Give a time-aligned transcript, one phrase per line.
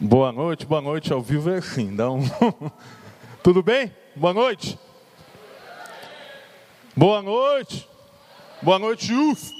[0.00, 1.12] Boa noite, boa noite.
[1.12, 2.20] Ao vivo é assim, dá um...
[3.42, 3.92] Tudo bem?
[4.14, 4.78] Boa noite.
[6.94, 7.88] Boa noite.
[8.62, 9.52] Boa noite, Yus.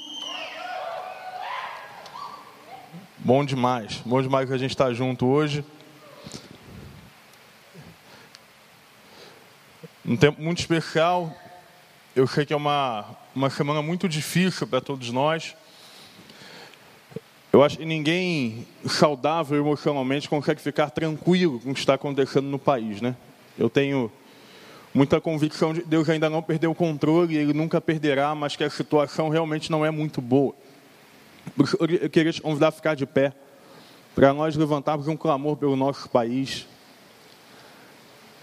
[3.19, 5.65] Bom demais, bom demais que a gente está junto hoje.
[10.07, 11.35] Um tempo muito especial.
[12.15, 15.57] Eu sei que é uma, uma semana muito difícil para todos nós.
[17.59, 22.57] Eu acho que ninguém saudável emocionalmente consegue ficar tranquilo com o que está acontecendo no
[22.57, 23.17] país, né?
[23.59, 24.13] Eu tenho
[24.95, 28.63] muita convicção de que Deus ainda não perdeu o controle, Ele nunca perderá, mas que
[28.63, 30.55] a situação realmente não é muito boa.
[31.81, 33.33] Eu queria te convidar a ficar de pé,
[34.15, 36.65] para nós levantarmos um clamor pelo nosso país.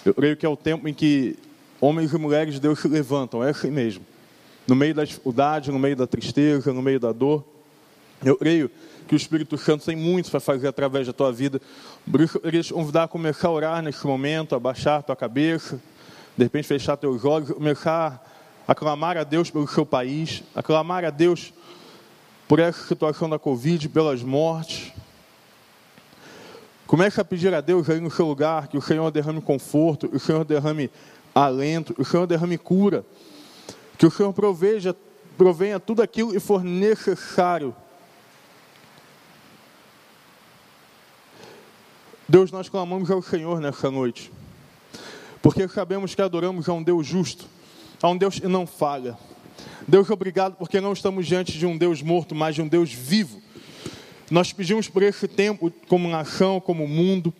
[0.03, 1.39] Eu creio que é o tempo em que
[1.79, 4.05] homens e mulheres de Deus se levantam, é assim mesmo.
[4.67, 7.45] No meio da dificuldade, no meio da tristeza, no meio da dor.
[8.23, 8.71] Eu creio
[9.07, 11.61] que o Espírito Santo tem muito para fazer através da tua vida.
[12.09, 15.15] Por isso, eu queria te convidar a começar a orar nesse momento, abaixar a tua
[15.15, 15.79] cabeça,
[16.35, 18.23] de repente fechar teus olhos, começar
[18.67, 21.53] a clamar a Deus pelo seu país, a clamar a Deus
[22.47, 24.91] por essa situação da Covid, pelas mortes.
[26.87, 30.17] Comece a pedir a Deus aí no seu lugar que o Senhor derrame conforto, que
[30.17, 30.89] o Senhor derrame
[31.33, 33.03] alento, que o Senhor derrame cura,
[33.97, 34.95] que o Senhor proveja,
[35.37, 37.75] provenha tudo aquilo que for necessário
[42.27, 44.31] Deus, nós clamamos ao Senhor nessa noite,
[45.43, 47.45] porque sabemos que adoramos a um Deus justo,
[48.01, 49.15] a um Deus que não falha.
[49.87, 53.39] Deus, obrigado, porque não estamos diante de um Deus morto, mas de um Deus vivo.
[54.31, 57.31] Nós pedimos por esse tempo, como nação, como mundo.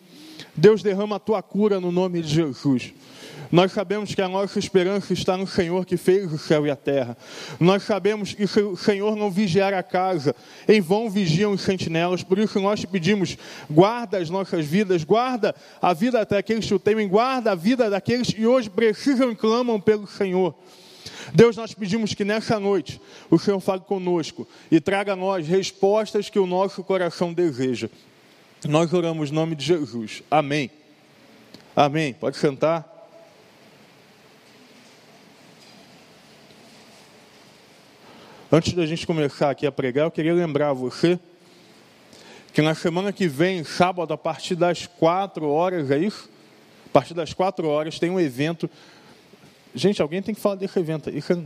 [0.55, 2.93] Deus, derrama a tua cura no nome de Jesus.
[3.51, 6.75] Nós sabemos que a nossa esperança está no Senhor que fez o céu e a
[6.75, 7.17] terra.
[7.59, 10.35] Nós sabemos que se o Senhor não vigiar a casa,
[10.67, 12.23] em vão vigiam os sentinelas.
[12.23, 13.37] Por isso nós te pedimos,
[13.69, 18.31] guarda as nossas vidas, guarda a vida daqueles que o temem, guarda a vida daqueles
[18.31, 20.55] que hoje precisam e clamam pelo Senhor.
[21.33, 26.29] Deus, nós pedimos que nessa noite o Senhor fale conosco e traga a nós respostas
[26.29, 27.89] que o nosso coração deseja.
[28.67, 30.23] Nós oramos em nome de Jesus.
[30.29, 30.71] Amém.
[31.75, 32.13] Amém.
[32.13, 32.94] Pode sentar.
[38.55, 41.19] Antes da gente começar aqui a pregar, eu queria lembrar você
[42.53, 46.29] que na semana que vem, sábado, a partir das quatro horas, é isso?
[46.85, 48.69] A partir das quatro horas tem um evento.
[49.73, 51.09] Gente, alguém tem que falar desse evento.
[51.09, 51.37] Isso é...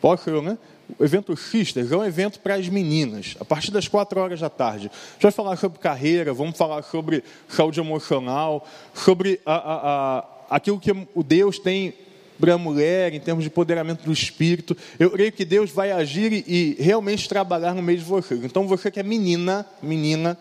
[0.00, 0.56] Posso eu, né?
[1.00, 4.48] O evento Sisters é um evento para as meninas, a partir das quatro horas da
[4.48, 4.86] tarde.
[4.86, 8.64] A gente vai falar sobre carreira, vamos falar sobre saúde emocional,
[8.94, 11.92] sobre a, a, a, aquilo que o Deus tem
[12.40, 14.76] para a mulher, em termos de empoderamento do espírito.
[14.98, 18.42] Eu creio que Deus vai agir e, e realmente trabalhar no meio de vocês.
[18.42, 20.38] Então, você que é menina, menina,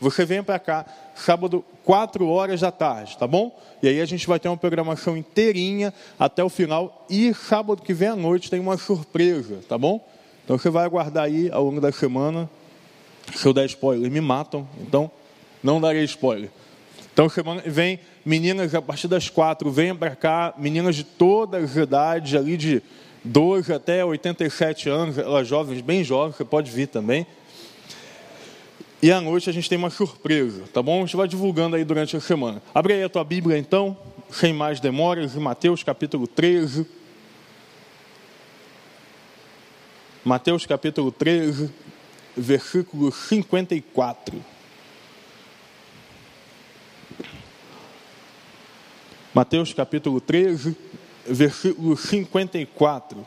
[0.00, 3.54] você vem para cá, sábado, 4 horas da tarde, tá bom?
[3.82, 7.04] E aí a gente vai ter uma programação inteirinha até o final.
[7.10, 10.06] E sábado que vem à noite tem uma surpresa, tá bom?
[10.44, 12.48] Então você vai aguardar aí ao longo da semana.
[13.34, 14.66] Se eu der spoiler, me matam.
[14.80, 15.10] Então,
[15.62, 16.50] não darei spoiler.
[17.12, 21.76] Então, semana vem meninas a partir das quatro, venham para cá, meninas de todas as
[21.76, 22.82] idades, ali de
[23.24, 27.26] 12 até 87 anos, elas jovens, bem jovens, você pode vir também.
[29.02, 30.98] E à noite a gente tem uma surpresa, tá bom?
[30.98, 32.62] A gente vai divulgando aí durante a semana.
[32.74, 33.96] Abre aí a tua Bíblia então,
[34.30, 36.86] sem mais demoras, em Mateus capítulo 13.
[40.22, 41.70] Mateus capítulo 13,
[42.36, 44.59] versículo 54.
[49.32, 50.76] Mateus capítulo 13,
[51.24, 53.24] versículo 54.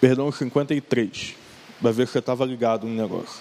[0.00, 1.34] Perdão, 53.
[1.80, 3.40] Vai ver que você estava ligado no negócio.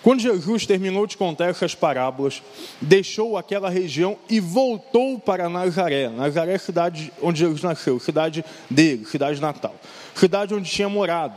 [0.00, 2.40] Quando Jesus terminou de contar essas parábolas,
[2.80, 6.08] deixou aquela região e voltou para Nazaré.
[6.08, 9.74] Nazaré é a cidade onde Jesus nasceu, cidade dele, cidade natal,
[10.14, 11.34] cidade onde tinha morado.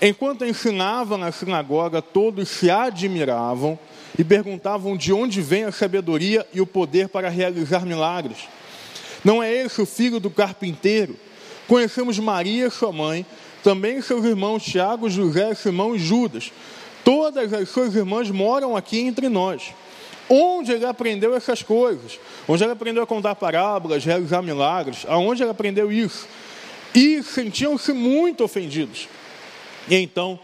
[0.00, 3.78] Enquanto ensinava na sinagoga, todos se admiravam
[4.18, 8.48] e perguntavam de onde vem a sabedoria e o poder para realizar milagres.
[9.24, 11.16] Não é esse o filho do carpinteiro?
[11.66, 13.24] Conhecemos Maria, sua mãe,
[13.62, 16.52] também seus irmãos Tiago, José, Simão e Judas.
[17.02, 19.72] Todas as suas irmãs moram aqui entre nós.
[20.28, 22.18] Onde ele aprendeu essas coisas?
[22.46, 25.04] Onde ele aprendeu a contar parábolas, realizar milagres?
[25.08, 26.26] Aonde ele aprendeu isso?
[26.94, 29.08] E sentiam-se muito ofendidos.
[29.88, 30.38] E então,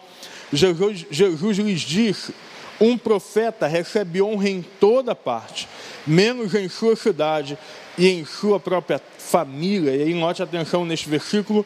[0.53, 2.35] Jesus, Jesus lhes disse:
[2.81, 5.69] Um profeta recebe honra em toda parte,
[6.07, 7.59] menos em sua cidade,
[7.97, 9.95] e em sua própria família.
[9.95, 11.65] E aí note atenção neste versículo.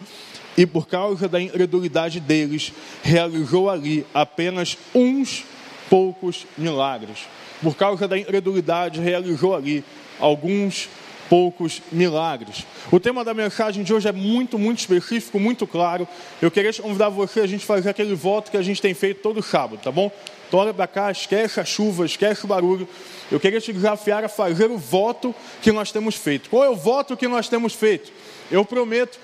[0.56, 2.72] E por causa da incredulidade deles,
[3.02, 5.44] realizou ali apenas uns
[5.90, 7.20] poucos milagres.
[7.60, 9.84] Por causa da incredulidade, realizou ali
[10.18, 10.88] alguns
[11.34, 12.64] poucos milagres.
[12.92, 16.06] O tema da mensagem de hoje é muito, muito específico, muito claro.
[16.40, 19.42] Eu queria convidar você a gente fazer aquele voto que a gente tem feito todo
[19.42, 20.12] sábado, tá bom?
[20.46, 22.88] Então olha para cá, esquece a chuva, esquece o barulho.
[23.32, 26.48] Eu queria te desafiar a fazer o voto que nós temos feito.
[26.48, 28.12] Qual é o voto que nós temos feito?
[28.48, 29.18] Eu prometo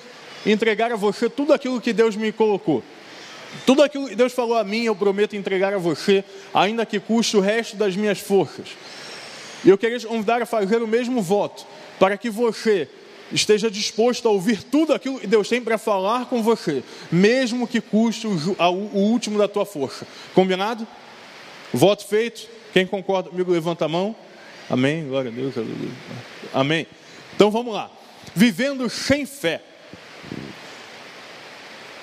[0.44, 2.82] entregar a você tudo aquilo que Deus me colocou.
[3.64, 7.36] Tudo aquilo que Deus falou a mim, eu prometo entregar a você, ainda que custe
[7.36, 8.66] o resto das minhas forças.
[9.64, 11.66] E eu queria te convidar a fazer o mesmo voto,
[12.00, 12.88] para que você
[13.30, 16.82] esteja disposto a ouvir tudo aquilo que Deus tem para falar com você,
[17.12, 18.64] mesmo que custe o,
[18.94, 20.06] último da tua força.
[20.34, 20.88] Combinado?
[21.72, 22.48] Voto feito.
[22.72, 24.16] Quem concorda comigo, levanta a mão.
[24.68, 25.06] Amém.
[25.06, 25.54] Glória a Deus.
[26.54, 26.86] Amém.
[27.36, 27.90] Então vamos lá.
[28.34, 29.60] Vivendo sem fé.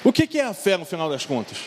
[0.03, 1.57] O que é a fé no final das contas?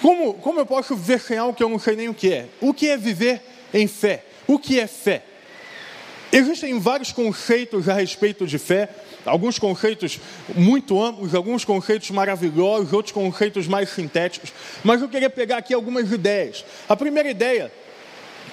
[0.00, 2.48] Como, como eu posso viver sem algo que eu não sei nem o que é?
[2.60, 4.24] O que é viver em fé?
[4.46, 5.33] O que é fé?
[6.34, 8.88] Existem vários conceitos a respeito de fé,
[9.24, 10.18] alguns conceitos
[10.52, 14.52] muito amplos, alguns conceitos maravilhosos, outros conceitos mais sintéticos,
[14.82, 16.64] mas eu queria pegar aqui algumas ideias.
[16.88, 17.72] A primeira ideia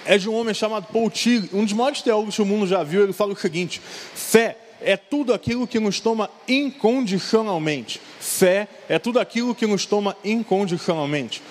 [0.06, 1.12] é de um homem chamado Paul
[1.51, 3.01] um dos maiores teólogos que o mundo já viu.
[3.01, 3.81] Ele fala o seguinte:
[4.13, 8.00] fé é tudo aquilo que nos toma incondicionalmente.
[8.19, 11.42] Fé é tudo aquilo que nos toma incondicionalmente.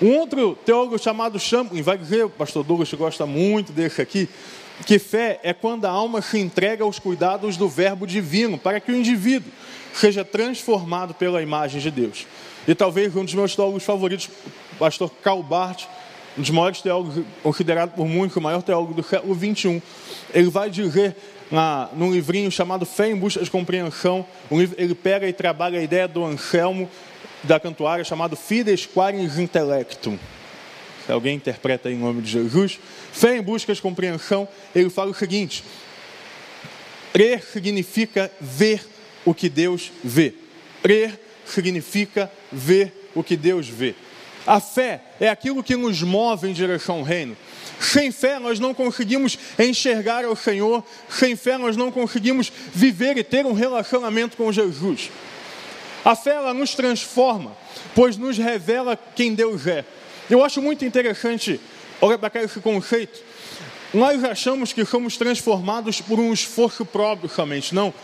[0.00, 4.28] Um outro teólogo chamado Champlin vai dizer, o pastor Douglas gosta muito desse aqui,
[4.86, 8.90] que fé é quando a alma se entrega aos cuidados do verbo divino, para que
[8.90, 9.50] o indivíduo
[9.94, 12.26] seja transformado pela imagem de Deus.
[12.66, 14.28] E talvez um dos meus teólogos favoritos,
[14.72, 15.84] o pastor Karl Barth,
[16.36, 19.80] um dos maiores teólogos, considerado por muitos o maior teólogo do século XXI,
[20.32, 21.16] ele vai dizer
[21.50, 24.26] na, num livrinho chamado Fé em Busca de Compreensão,
[24.76, 26.90] ele pega e trabalha a ideia do Anselmo
[27.44, 30.18] da cantuária chamado Fides Quaris Intellectum.
[31.08, 32.78] Alguém interpreta em nome de Jesus,
[33.12, 35.64] fé em busca de compreensão, ele fala o seguinte:
[37.12, 38.86] crer significa ver
[39.24, 40.34] o que Deus vê.
[40.82, 43.94] Crer significa ver o que Deus vê.
[44.46, 47.36] A fé é aquilo que nos move em direção ao reino.
[47.80, 53.24] Sem fé nós não conseguimos enxergar ao Senhor, sem fé nós não conseguimos viver e
[53.24, 55.10] ter um relacionamento com Jesus.
[56.04, 57.56] A fé ela nos transforma,
[57.94, 59.84] pois nos revela quem Deus é.
[60.30, 61.60] Eu acho muito interessante,
[62.00, 63.20] olha para esse conceito.
[63.92, 67.74] Nós achamos que somos transformados por um esforço próprio somente.
[67.74, 67.94] Não.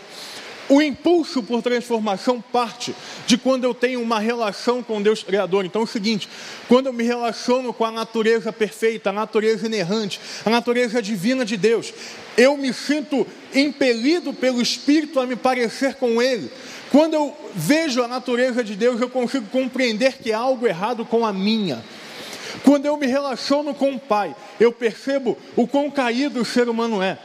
[0.69, 2.95] O impulso por transformação parte
[3.27, 5.65] de quando eu tenho uma relação com Deus Criador.
[5.65, 6.29] Então é o seguinte:
[6.69, 11.57] quando eu me relaciono com a natureza perfeita, a natureza inerrante, a natureza divina de
[11.57, 11.93] Deus,
[12.37, 16.49] eu me sinto impelido pelo Espírito a me parecer com Ele.
[16.89, 21.25] Quando eu vejo a natureza de Deus, eu consigo compreender que há algo errado com
[21.25, 21.83] a minha.
[22.63, 27.01] Quando eu me relaciono com o Pai, eu percebo o quão caído o ser humano
[27.01, 27.17] é.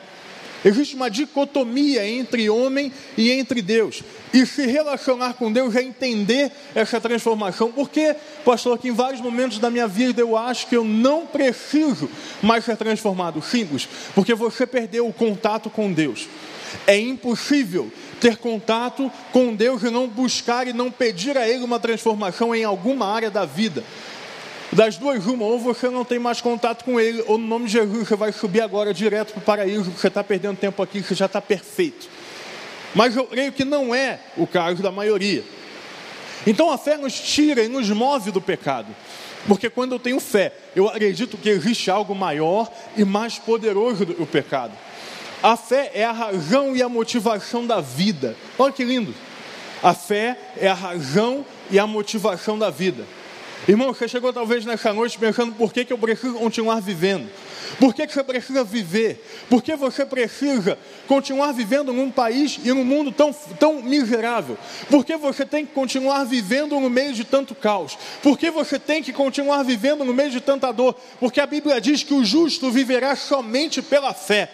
[0.64, 4.02] Existe uma dicotomia entre homem e entre Deus.
[4.34, 7.70] E se relacionar com Deus é entender essa transformação.
[7.70, 12.10] Porque, pastor, que em vários momentos da minha vida eu acho que eu não preciso
[12.42, 13.40] mais ser transformado.
[13.42, 13.88] Simples.
[14.12, 16.28] Porque você perdeu o contato com Deus.
[16.84, 21.78] É impossível ter contato com Deus e não buscar e não pedir a Ele uma
[21.78, 23.84] transformação em alguma área da vida.
[24.72, 27.72] Das duas, uma, ou você não tem mais contato com Ele, ou no nome de
[27.72, 31.14] Jesus você vai subir agora direto para o paraíso, você está perdendo tempo aqui, você
[31.14, 32.08] já está perfeito.
[32.94, 35.44] Mas eu creio que não é o caso da maioria.
[36.46, 38.88] Então a fé nos tira e nos move do pecado.
[39.46, 44.14] Porque quando eu tenho fé, eu acredito que existe algo maior e mais poderoso do
[44.14, 44.72] que o pecado.
[45.42, 48.36] A fé é a razão e a motivação da vida.
[48.58, 49.14] Olha que lindo.
[49.82, 53.04] A fé é a razão e a motivação da vida.
[53.68, 57.28] Irmão, você chegou talvez nessa noite pensando por que, que eu preciso continuar vivendo.
[57.80, 59.24] Por que, que você precisa viver?
[59.50, 64.56] Por que você precisa continuar vivendo num país e num mundo tão, tão miserável?
[64.88, 67.98] Por que você tem que continuar vivendo no meio de tanto caos?
[68.22, 70.94] Por que você tem que continuar vivendo no meio de tanta dor?
[71.18, 74.50] Porque a Bíblia diz que o justo viverá somente pela fé.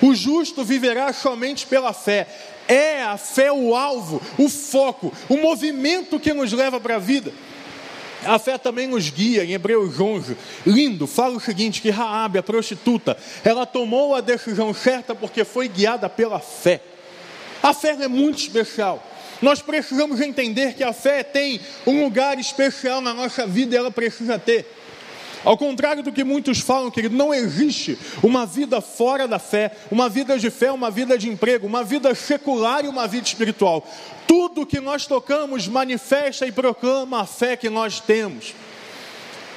[0.00, 2.26] O justo viverá somente pela fé.
[2.66, 7.32] É a fé o alvo, o foco, o movimento que nos leva para a vida.
[8.24, 10.36] A fé também nos guia em Hebreus 11.
[10.66, 15.68] Lindo, fala o seguinte: que Raabe, a prostituta, ela tomou a decisão certa porque foi
[15.68, 16.80] guiada pela fé.
[17.62, 19.06] A fé é muito especial.
[19.40, 23.90] Nós precisamos entender que a fé tem um lugar especial na nossa vida e ela
[23.90, 24.79] precisa ter.
[25.44, 30.08] Ao contrário do que muitos falam, querido, não existe uma vida fora da fé, uma
[30.08, 33.86] vida de fé, uma vida de emprego, uma vida secular e uma vida espiritual.
[34.26, 38.54] Tudo que nós tocamos manifesta e proclama a fé que nós temos.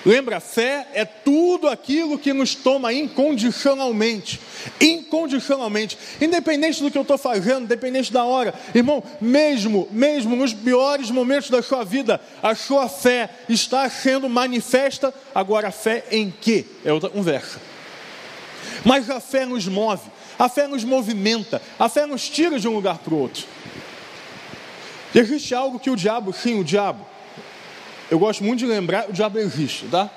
[0.06, 4.40] Lembra, fé é tudo aquilo que nos toma incondicionalmente.
[4.82, 5.98] Incondicionalmente.
[6.20, 8.54] Independente do que eu estou fazendo, independente da hora.
[8.76, 15.14] Irmão, mesmo, mesmo nos piores momentos da sua vida, a sua fé está sendo manifesta.
[15.34, 16.66] Agora, a fé em quê?
[16.84, 17.62] É outra conversa.
[18.84, 22.74] Mas a fé nos move, a fé nos movimenta, a fé nos tira de um
[22.74, 23.46] lugar para o outro.
[25.16, 27.06] Existe algo que o diabo, sim, o diabo,
[28.14, 30.08] eu gosto muito de lembrar, o diabo existe, tá?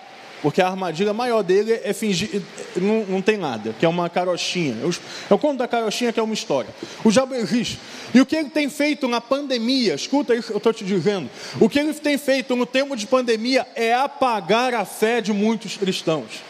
[0.43, 2.43] Porque a armadilha maior dele é fingir,
[2.76, 4.76] não, não tem nada, que é uma carochinha.
[4.83, 4.95] Eu,
[5.31, 6.69] eu conto da carochinha que é uma história.
[7.03, 7.79] O diabo existe.
[8.12, 11.31] E o que ele tem feito na pandemia, escuta isso, eu estou te dizendo.
[11.59, 15.79] O que ele tem feito no tempo de pandemia é apagar a fé de muitos
[15.79, 16.43] cristãos.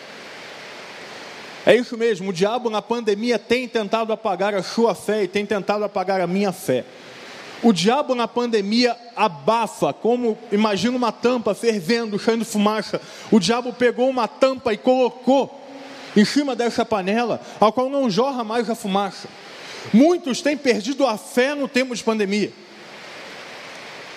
[1.65, 5.47] É isso mesmo, o diabo na pandemia tem tentado apagar a sua fé e tem
[5.47, 6.85] tentado apagar a minha fé.
[7.63, 13.01] O diabo na pandemia abafa, como imagina uma tampa fervendo, saindo fumaça.
[13.31, 15.63] O diabo pegou uma tampa e colocou
[16.15, 19.29] em cima dessa panela, ao qual não jorra mais a fumaça.
[19.93, 22.53] Muitos têm perdido a fé no tempo de pandemia.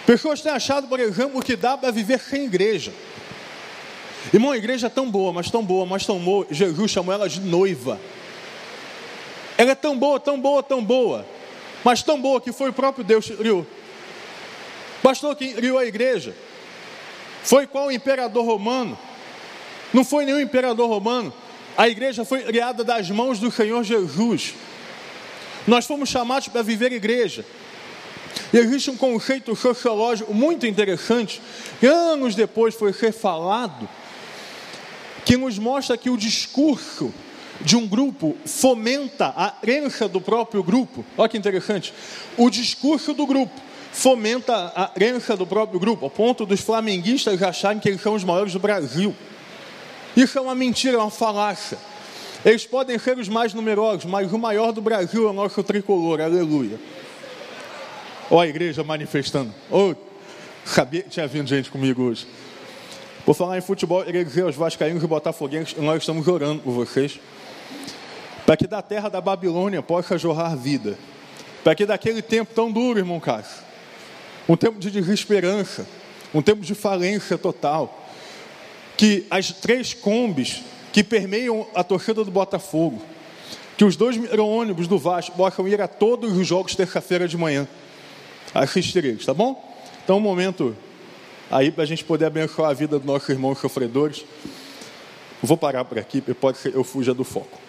[0.06, 2.92] Pessoas têm achado, por exemplo, que dá para viver sem igreja.
[4.34, 6.46] Irmão, a igreja é tão boa, mas tão boa, mas tão boa.
[6.52, 8.00] Jesus chamou ela de noiva.
[9.58, 11.26] Ela é tão boa, tão boa, tão boa
[11.84, 13.66] mas tão boa que foi o próprio Deus que criou.
[15.04, 16.36] Bastou que criou a igreja.
[17.44, 18.98] Foi qual imperador romano?
[19.94, 21.34] Não foi nenhum imperador romano.
[21.78, 24.54] A igreja foi criada das mãos do Senhor Jesus.
[25.66, 27.46] Nós fomos chamados para viver igreja.
[28.52, 31.42] E existe um conceito sociológico muito interessante,
[31.80, 33.88] que anos depois foi refalado,
[35.24, 37.14] que nos mostra que o discurso
[37.62, 41.06] de um grupo fomenta a crença do próprio grupo.
[41.18, 41.94] Olha que interessante.
[42.38, 43.54] O discurso do grupo
[43.92, 48.24] fomenta a crença do próprio grupo, ao ponto dos flamenguistas acharem que eles são os
[48.24, 49.16] maiores do Brasil.
[50.16, 51.78] Isso é uma mentira, é uma falácia.
[52.46, 56.22] Eles podem ser os mais numerosos, mas o maior do Brasil é o nosso tricolor,
[56.22, 56.80] aleluia.
[58.32, 59.54] Olha a igreja manifestando.
[59.70, 59.94] Oh,
[60.64, 62.26] sabia que tinha vindo gente comigo hoje.
[63.26, 66.72] Vou falar em futebol, eu queria dizer aos vascaínos e botafoguenses, nós estamos orando por
[66.72, 67.20] vocês
[68.50, 70.98] para que da terra da Babilônia possa jorrar vida,
[71.64, 73.62] para que daquele tempo tão duro, irmão Cássio,
[74.50, 75.86] um tempo de desesperança,
[76.34, 78.10] um tempo de falência total,
[78.98, 83.00] que as três combis que permeiam a torcida do Botafogo,
[83.78, 87.68] que os dois ônibus do Vasco possam ir a todos os jogos terça-feira de manhã,
[88.52, 89.64] assistir eles, tá bom?
[90.04, 90.76] Então, um momento
[91.52, 94.26] aí para a gente poder abençoar a vida dos nossos irmãos sofredores.
[95.40, 97.69] Vou parar por aqui, pode ser eu fuja do foco.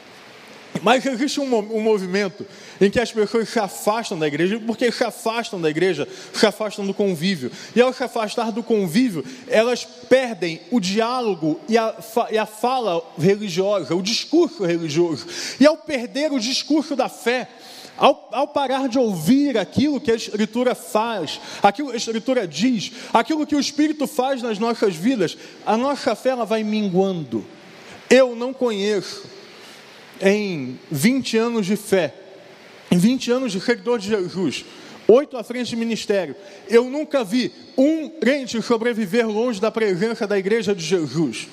[0.82, 2.46] Mas existe um, movimento
[2.80, 6.86] em que as pessoas se afastam da igreja, porque se afastam da igreja, se afastam
[6.86, 7.50] do convívio.
[7.74, 11.94] E ao se afastar do convívio, elas perdem o diálogo e a,
[12.30, 15.26] e a fala religiosa, o discurso religioso.
[15.58, 17.48] E ao perder o discurso da fé,
[17.98, 22.92] ao, ao, parar de ouvir aquilo que a Escritura faz, aquilo que a Escritura diz,
[23.12, 25.36] aquilo que o Espírito faz nas nossas vidas,
[25.66, 27.44] a nossa fé ela vai minguando.
[28.08, 29.39] Eu não conheço
[30.20, 32.14] em 20 anos de fé,
[32.90, 34.64] em 20 anos de seguidor de Jesus,
[35.08, 36.36] oito à frente de ministério,
[36.68, 41.48] eu nunca vi um crente sobreviver longe da presença da igreja de Jesus.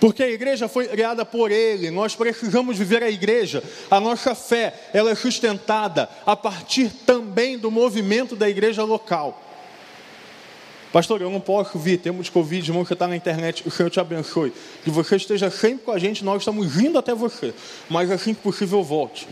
[0.00, 4.90] Porque a igreja foi criada por Ele, nós precisamos viver a igreja, a nossa fé,
[4.92, 9.47] ela é sustentada a partir também do movimento da igreja local.
[10.92, 14.00] Pastor, eu não posso vir, temos Covid, irmão, que está na internet, o Senhor te
[14.00, 14.52] abençoe.
[14.82, 17.52] Que você esteja sempre com a gente, nós estamos indo até você,
[17.90, 19.28] mas assim que possível volte.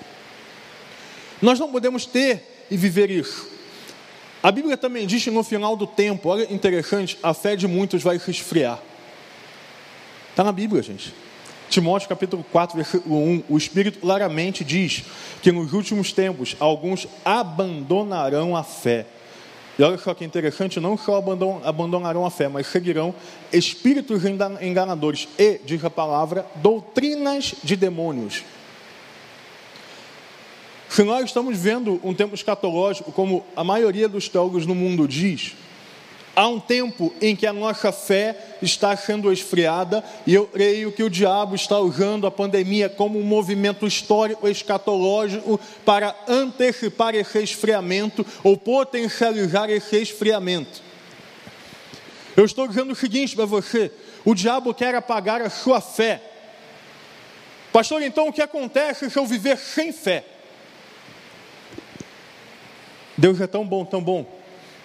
[1.40, 3.48] Nós não podemos ter e viver isso.
[4.42, 8.02] A Bíblia também diz que no final do tempo, olha interessante, a fé de muitos
[8.02, 8.78] vai se esfriar.
[10.30, 11.14] Está na Bíblia, gente.
[11.70, 15.04] Timóteo capítulo 4, versículo 1, o Espírito claramente diz
[15.42, 19.06] que nos últimos tempos alguns abandonarão a fé
[19.78, 21.22] e olha só que interessante, não só
[21.64, 23.14] abandonarão a fé, mas seguirão
[23.52, 28.42] espíritos enganadores e, diz a palavra, doutrinas de demônios.
[30.88, 35.54] Se nós estamos vendo um tempo escatológico, como a maioria dos teólogos no mundo diz,
[36.38, 41.02] Há um tempo em que a nossa fé está sendo esfriada e eu creio que
[41.02, 48.24] o diabo está usando a pandemia como um movimento histórico escatológico para antecipar esse esfriamento
[48.44, 50.82] ou potencializar esse esfriamento.
[52.36, 53.90] Eu estou dizendo o seguinte para você:
[54.22, 56.20] o diabo quer apagar a sua fé.
[57.72, 60.22] Pastor, então o que acontece se eu viver sem fé?
[63.16, 64.26] Deus é tão bom, tão bom,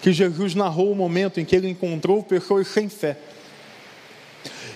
[0.01, 3.17] que Jesus narrou o momento em que ele encontrou pessoas sem fé.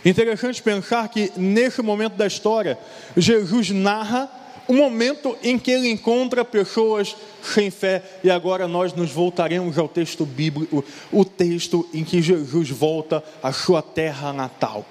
[0.05, 2.77] Interessante pensar que nesse momento da história,
[3.17, 4.29] Jesus narra
[4.67, 9.87] o momento em que ele encontra pessoas sem fé, e agora nós nos voltaremos ao
[9.87, 14.85] texto bíblico, o texto em que Jesus volta à sua terra natal.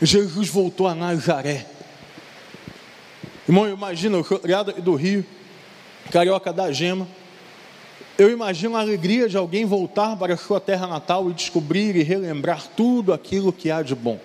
[0.00, 1.66] Jesus voltou a Nazaré.
[3.46, 5.24] Irmão, imagina, eu sou criado do Rio,
[6.10, 7.06] carioca da gema.
[8.18, 12.02] Eu imagino a alegria de alguém voltar para a sua terra natal e descobrir e
[12.02, 14.18] relembrar tudo aquilo que há de bom.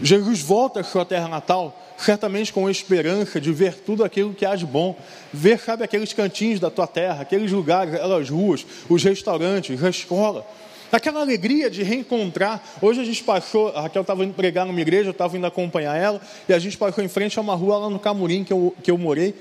[0.00, 4.56] Jesus volta à sua terra natal certamente com esperança de ver tudo aquilo que há
[4.56, 4.96] de bom,
[5.32, 10.46] ver, sabe, aqueles cantinhos da tua terra, aqueles lugares, aquelas ruas, os restaurantes, a escola,
[10.90, 12.62] aquela alegria de reencontrar.
[12.80, 15.96] Hoje a gente passou, a Raquel estava indo pregar numa igreja, eu estava indo acompanhar
[15.96, 18.74] ela, e a gente passou em frente a uma rua lá no Camurim que eu,
[18.82, 19.34] que eu morei.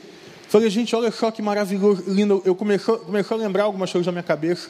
[0.51, 2.41] Falei, gente, olha só que maravilhoso, lindo.
[2.43, 4.69] Eu comecei, comecei a lembrar algumas coisas na minha cabeça.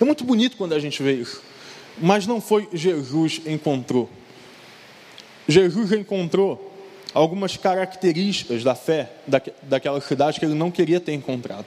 [0.00, 1.40] É muito bonito quando a gente vê isso.
[1.96, 4.10] Mas não foi Jesus encontrou.
[5.46, 6.74] Jesus encontrou
[7.14, 9.12] algumas características da fé
[9.62, 11.66] daquela cidade que ele não queria ter encontrado.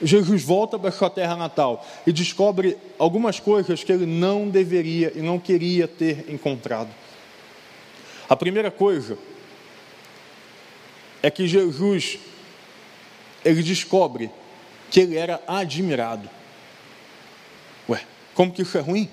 [0.00, 5.20] Jesus volta para sua terra natal e descobre algumas coisas que ele não deveria e
[5.20, 6.88] não queria ter encontrado.
[8.30, 9.18] A primeira coisa
[11.26, 12.20] é que Jesus
[13.44, 14.30] ele descobre
[14.88, 16.30] que ele era admirado.
[17.88, 18.00] Ué,
[18.32, 19.10] como que isso é ruim?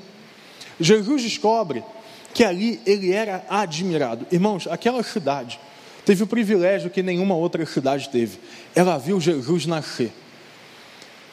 [0.79, 1.84] Jesus descobre
[2.32, 4.27] que ali ele era admirado.
[4.32, 5.60] Irmãos, aquela cidade
[6.05, 8.38] teve o privilégio que nenhuma outra cidade teve.
[8.75, 10.12] Ela viu Jesus nascer.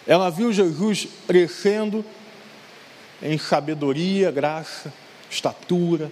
[0.07, 2.03] Ela viu Jesus crescendo
[3.23, 4.91] em sabedoria, graça,
[5.31, 6.11] estatura.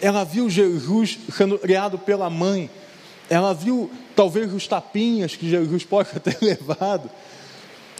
[0.00, 2.70] Ela viu Jesus sendo criado pela mãe.
[3.30, 7.08] Ela viu talvez os tapinhas que Jesus possa ter levado.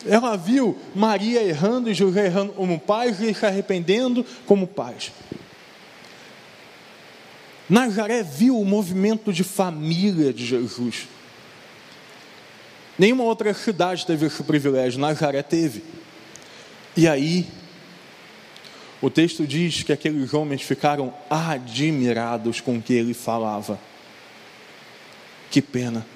[0.05, 5.13] Ela viu Maria errando e José errando como pais e se arrependendo como pais.
[7.69, 11.07] Nazaré viu o movimento de família de Jesus.
[12.99, 15.85] Nenhuma outra cidade teve esse privilégio, Nazaré teve.
[16.97, 17.47] E aí,
[19.01, 23.79] o texto diz que aqueles homens ficaram admirados com o que ele falava.
[25.51, 26.07] Que pena.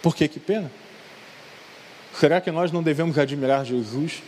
[0.00, 0.70] Por que que pena?
[2.18, 4.22] Será que nós não devemos admirar Jesus?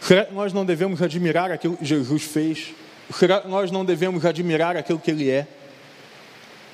[0.00, 2.74] Será que nós não devemos admirar aquilo que Jesus fez?
[3.12, 5.46] Será que nós não devemos admirar aquilo que Ele é?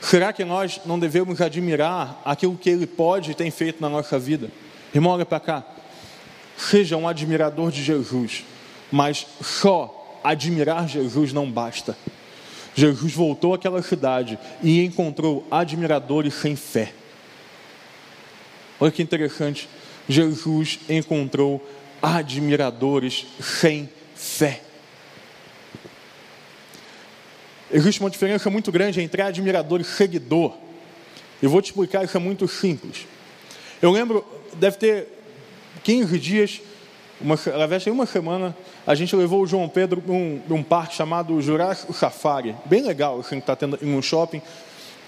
[0.00, 4.18] Será que nós não devemos admirar aquilo que Ele pode e tem feito na nossa
[4.18, 4.48] vida?
[4.94, 5.64] Irmão, olha para cá.
[6.56, 8.44] Seja um admirador de Jesus,
[8.92, 11.96] mas só admirar Jesus não basta.
[12.74, 16.92] Jesus voltou àquela cidade e encontrou admiradores sem fé.
[18.80, 19.68] Olha que interessante.
[20.08, 21.64] Jesus encontrou
[22.02, 24.62] admiradores sem fé.
[27.70, 30.54] Existe uma diferença muito grande entre admirador e seguidor.
[31.42, 33.06] Eu vou te explicar, isso é muito simples.
[33.80, 35.08] Eu lembro, deve ter
[35.82, 36.60] 15 dias,
[37.24, 38.54] uma, através de uma semana,
[38.86, 42.54] a gente levou o João Pedro para um, um parque chamado Jurassic Safari.
[42.66, 44.42] Bem legal, assim, que está tendo em um shopping.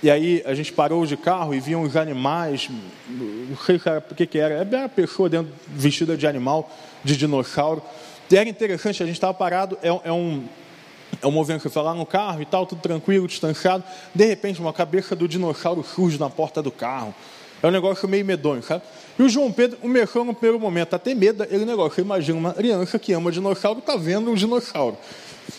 [0.03, 2.71] E aí a gente parou de carro e via uns animais,
[3.09, 6.71] não sei o que, que era, era uma pessoa dentro, vestida de animal,
[7.05, 7.83] de dinossauro.
[8.31, 10.45] E era interessante, a gente estava parado, é, é, um,
[11.21, 13.85] é um movimento que foi lá no carro e tal, tudo tranquilo, distanciado.
[14.15, 17.15] De repente, uma cabeça do dinossauro surge na porta do carro.
[17.63, 18.83] É um negócio meio medonho, sabe?
[19.19, 22.01] E o João Pedro começou no primeiro momento a ter medo daquele negócio.
[22.01, 24.97] Imagina uma criança que ama dinossauro, está vendo um dinossauro.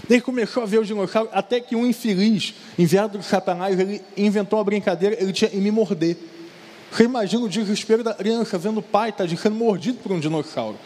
[0.10, 4.60] Ele começou a ver os dinossauros, até que um infeliz, enviado de Satanás, ele inventou
[4.60, 6.18] uma brincadeira, ele tinha em me morder.
[6.92, 10.78] Você imagina o desespero da criança vendo o pai tá sendo mordido por um dinossauro.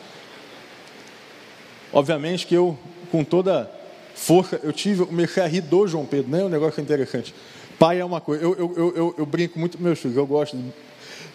[1.94, 2.78] Obviamente que eu,
[3.12, 3.70] com toda
[4.16, 6.44] força, eu tive, eu comecei a rir do João Pedro, né?
[6.44, 7.34] O negócio é interessante.
[7.78, 10.58] Pai é uma coisa, eu, eu, eu, eu, brinco muito com meus filhos, eu gosto.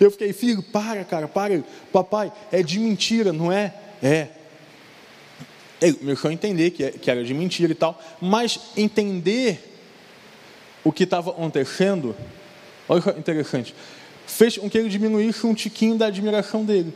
[0.01, 1.63] Eu fiquei, filho, para, cara, para.
[1.93, 3.75] Papai, é de mentira, não é?
[4.03, 4.29] É.
[5.81, 9.75] Ele começou a entender que, que era de mentira e tal, mas entender
[10.83, 12.15] o que estava acontecendo,
[12.89, 13.75] olha interessante,
[14.27, 16.95] fez com que ele diminuísse um tiquinho da admiração dele.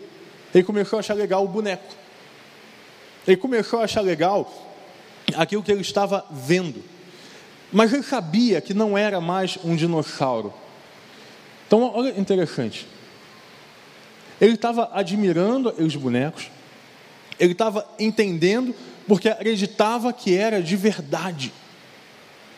[0.54, 1.94] Ele começou a achar legal o boneco.
[3.26, 4.50] Ele começou a achar legal
[5.36, 6.82] aquilo que ele estava vendo.
[7.72, 10.52] Mas ele sabia que não era mais um dinossauro.
[11.70, 12.84] Então, olha interessante.
[14.40, 16.50] Ele estava admirando os bonecos,
[17.38, 18.74] ele estava entendendo,
[19.06, 21.52] porque acreditava que era de verdade.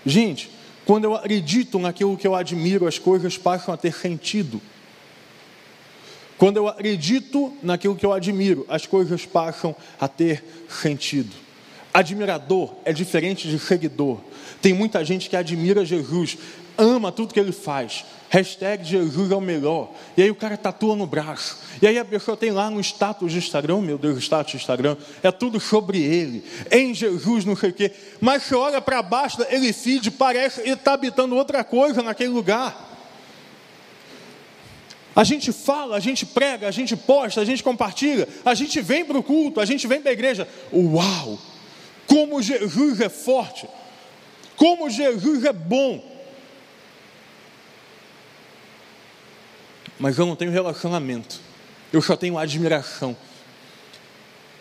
[0.06, 0.50] Gente,
[0.86, 4.62] quando eu acredito naquilo que eu admiro, as coisas passam a ter sentido.
[6.38, 11.41] Quando eu acredito naquilo que eu admiro, as coisas passam a ter sentido.
[11.92, 14.18] Admirador é diferente de seguidor.
[14.60, 16.38] Tem muita gente que admira Jesus,
[16.78, 18.04] ama tudo que ele faz.
[18.30, 19.92] Hashtag Jesus é o melhor.
[20.16, 21.58] E aí o cara tatua no braço.
[21.82, 24.56] E aí a pessoa tem lá no status do Instagram, meu Deus, o status do
[24.56, 26.42] Instagram, é tudo sobre ele.
[26.70, 27.92] Em Jesus, não sei o quê.
[28.22, 32.30] Mas você olha para baixo, ele feed, parece que ele está habitando outra coisa naquele
[32.30, 32.90] lugar.
[35.14, 39.04] A gente fala, a gente prega, a gente posta, a gente compartilha, a gente vem
[39.04, 40.48] para o culto, a gente vem para a igreja.
[40.72, 41.38] Uau!
[42.06, 43.68] Como Jesus é forte!
[44.56, 46.12] Como Jesus é bom!
[50.02, 51.40] mas eu não tenho relacionamento,
[51.92, 53.16] eu só tenho admiração.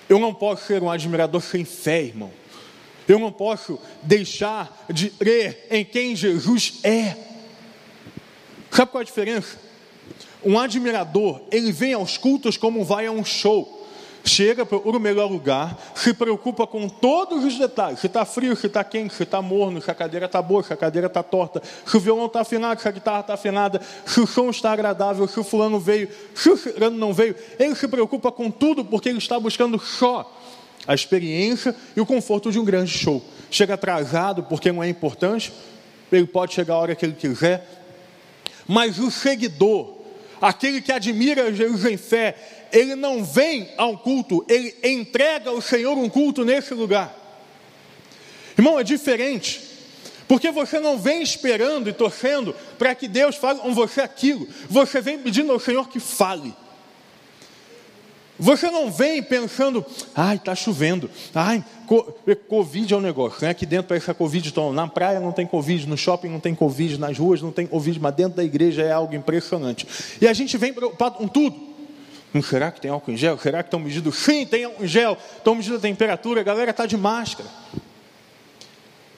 [0.08, 2.32] Eu não posso ser um admirador sem fé, irmão.
[3.08, 7.18] Eu não posso deixar de crer em quem Jesus é.
[8.70, 9.60] Sabe qual é a diferença?
[10.46, 13.81] Um admirador, ele vem aos cultos como vai a um show
[14.24, 18.68] chega para o melhor lugar, se preocupa com todos os detalhes: se está frio, se
[18.68, 21.62] está quente, se está morno, se a cadeira está boa, se a cadeira está torta,
[21.86, 25.28] se o violão está afinado, se a guitarra está afinada, se o som está agradável,
[25.28, 27.36] se o fulano veio, se o fulano não veio.
[27.60, 30.32] Ele se preocupa com tudo porque ele está buscando só
[30.88, 33.24] a experiência e o conforto de um grande show.
[33.50, 35.54] Chega atrasado porque não é importante,
[36.12, 37.68] ele pode chegar a hora que ele quiser,
[38.68, 39.96] mas o seguidor,
[40.42, 42.36] aquele que admira Jesus em fé,
[42.72, 47.16] ele não vem a um culto, ele entrega ao Senhor um culto nesse lugar.
[48.58, 49.62] Irmão, é diferente.
[50.28, 54.48] Porque você não vem esperando e torcendo para que Deus fale com você aquilo.
[54.70, 56.54] Você vem pedindo ao Senhor que fale.
[58.40, 61.64] Você não vem pensando, ai, está chovendo, ai,
[62.48, 63.50] Covid é um negócio, né?
[63.50, 66.40] Aqui dentro parece que a Covid, então, na praia não tem Covid, no shopping não
[66.40, 69.86] tem Covid, nas ruas não tem Covid, mas dentro da igreja é algo impressionante.
[70.20, 71.71] E a gente vem preocupado com tudo.
[72.34, 73.38] Hum, será que tem álcool em gel?
[73.38, 74.12] Será que estão medindo?
[74.12, 75.18] Sim, tem álcool em gel.
[75.38, 76.42] Estão medindo a temperatura.
[76.42, 77.50] A galera está de máscara.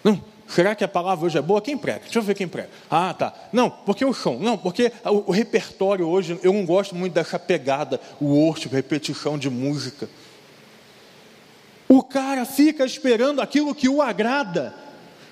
[0.04, 1.62] Não, será que a palavra hoje é boa?
[1.62, 2.02] Quem prega?
[2.02, 2.70] Deixa eu ver quem prega.
[2.90, 3.34] Ah, tá.
[3.54, 4.38] Não, porque o som.
[4.40, 9.38] Não, porque o, o repertório hoje, eu não gosto muito dessa pegada, o worship, repetição
[9.38, 10.10] de música.
[11.88, 14.74] O cara fica esperando aquilo que o agrada.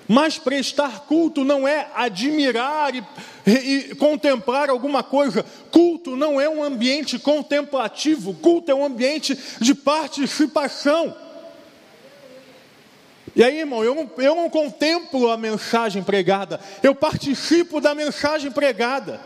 [0.08, 3.02] Mas prestar culto não é admirar e,
[3.46, 5.44] e, contemplar alguma coisa.
[5.70, 8.34] Culto não é um ambiente contemplativo.
[8.34, 11.16] Culto é um ambiente de participação.
[13.34, 18.50] E aí, irmão, eu não, eu não contemplo a mensagem pregada, eu participo da mensagem
[18.50, 19.20] pregada.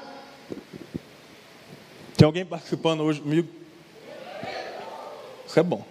[2.16, 3.48] Tem alguém participando hoje comigo?
[5.46, 5.84] Isso é bom.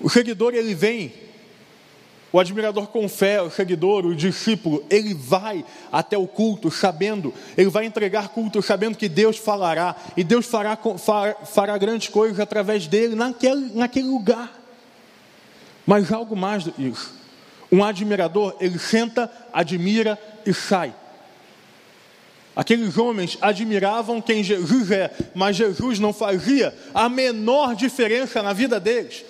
[0.00, 1.12] O seguidor, ele vem
[2.32, 7.70] o admirador com fé, o seguidor, o discípulo, ele vai até o culto sabendo, ele
[7.70, 12.86] vai entregar culto sabendo que Deus falará, e Deus fará, fará, fará grandes coisas através
[12.86, 14.52] dele naquele, naquele lugar.
[15.86, 17.14] Mas algo mais do que isso.
[17.72, 20.94] Um admirador, ele senta, admira e sai.
[22.54, 28.80] Aqueles homens admiravam quem Jesus é, mas Jesus não fazia a menor diferença na vida
[28.80, 29.24] deles.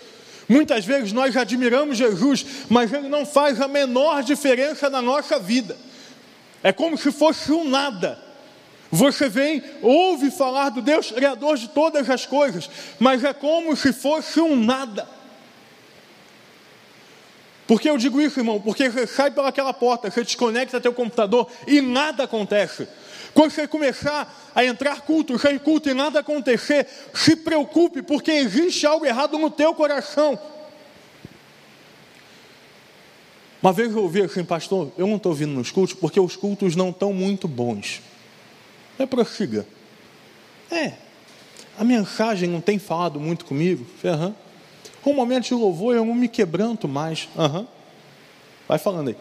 [0.48, 5.76] Muitas vezes nós admiramos Jesus, mas ele não faz a menor diferença na nossa vida.
[6.62, 8.18] É como se fosse um nada.
[8.90, 13.92] Você vem, ouve falar do Deus Criador de todas as coisas, mas é como se
[13.92, 15.06] fosse um nada.
[17.66, 18.58] Por que eu digo isso, irmão?
[18.58, 22.88] Porque você sai pelaquela porta, você desconecta teu computador e nada acontece.
[23.38, 28.84] Quando você começar a entrar culto, sair culto e nada acontecer, se preocupe, porque existe
[28.84, 30.36] algo errado no teu coração.
[33.62, 36.74] Uma vez eu ouvi assim, pastor, eu não estou vindo nos cultos porque os cultos
[36.74, 38.02] não estão muito bons.
[38.98, 39.64] É prossiga.
[40.68, 40.94] É,
[41.78, 43.86] a mensagem não tem falado muito comigo.
[44.02, 44.34] Uhum.
[45.06, 47.28] Um momento de louvor eu não me quebranto mais.
[47.36, 47.68] Uhum.
[48.66, 49.16] Vai falando aí.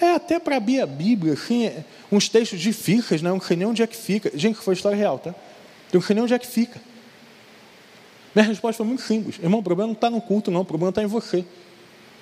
[0.00, 3.30] É, até para abrir a Bíblia, assim, é, uns textos difíceis, né?
[3.30, 4.30] não sei nem onde é que fica.
[4.34, 5.30] Gente, foi história real, tá?
[5.92, 6.80] Eu não sei nem onde é que fica.
[8.34, 9.38] Minha resposta foi muito simples.
[9.42, 10.60] Irmão, o problema não está no culto, não.
[10.60, 11.42] O problema está em você.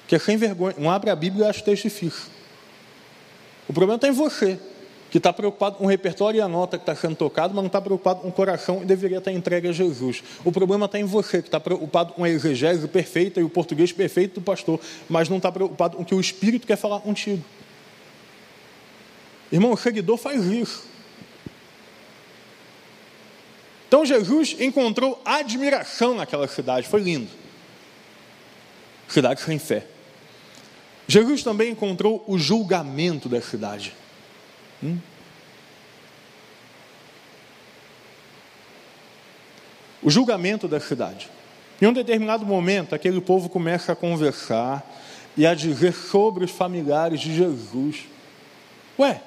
[0.07, 0.77] Que é sem vergonha.
[0.79, 2.31] Não abre a Bíblia e acha o texto difícil.
[3.69, 4.57] O problema está em você,
[5.11, 7.67] que está preocupado com o repertório e a nota que está sendo tocado, mas não
[7.67, 10.23] está preocupado com o coração e deveria estar entregue a Jesus.
[10.45, 13.91] O problema está em você, que está preocupado com a exegese perfeita e o português
[13.91, 17.43] perfeito do pastor, mas não está preocupado com o que o Espírito quer falar contigo.
[19.55, 20.85] Irmão, seguidor faz isso.
[23.87, 27.31] Então Jesus encontrou admiração naquela cidade, foi lindo.
[29.07, 29.87] Cidade sem fé.
[31.07, 33.95] Jesus também encontrou o julgamento da cidade.
[34.83, 34.99] Hum?
[40.03, 41.31] O julgamento da cidade.
[41.81, 44.85] Em um determinado momento, aquele povo começa a conversar
[45.37, 48.07] e a dizer sobre os familiares de Jesus.
[48.99, 49.23] Ué,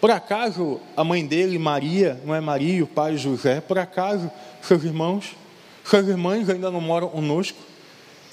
[0.00, 3.60] por acaso a mãe dele, Maria, não é Maria o pai José?
[3.60, 4.30] Por acaso
[4.62, 5.36] seus irmãos,
[5.84, 7.58] suas irmãs ainda não moram conosco?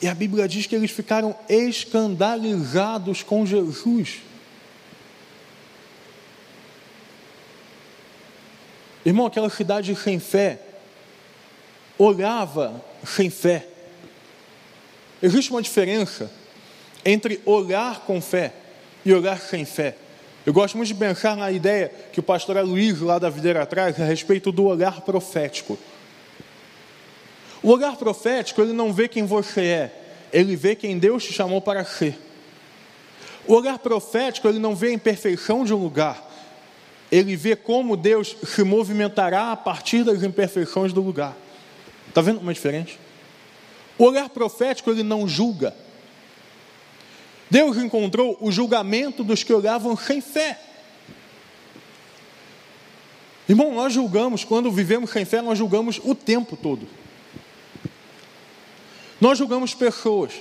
[0.01, 4.17] E a Bíblia diz que eles ficaram escandalizados com Jesus.
[9.05, 10.59] Irmão, aquela cidade sem fé,
[11.97, 13.67] olhava sem fé.
[15.21, 16.31] Existe uma diferença
[17.05, 18.53] entre olhar com fé
[19.05, 19.95] e olhar sem fé.
[20.45, 23.99] Eu gosto muito de pensar na ideia que o pastor Aloysio, lá da videira traz,
[23.99, 25.77] a respeito do olhar profético.
[27.63, 31.59] O olhar profético, ele não vê quem você é, ele vê quem Deus te chamou
[31.61, 32.19] para ser.
[33.47, 36.31] O olhar profético, ele não vê a imperfeição de um lugar,
[37.11, 41.35] ele vê como Deus se movimentará a partir das imperfeições do lugar.
[42.07, 42.93] Está vendo uma diferença?
[43.97, 45.75] O olhar profético, ele não julga,
[47.49, 50.59] Deus encontrou o julgamento dos que olhavam sem fé.
[53.47, 56.87] Irmão, nós julgamos, quando vivemos sem fé, nós julgamos o tempo todo.
[59.21, 60.33] Nós julgamos pessoas.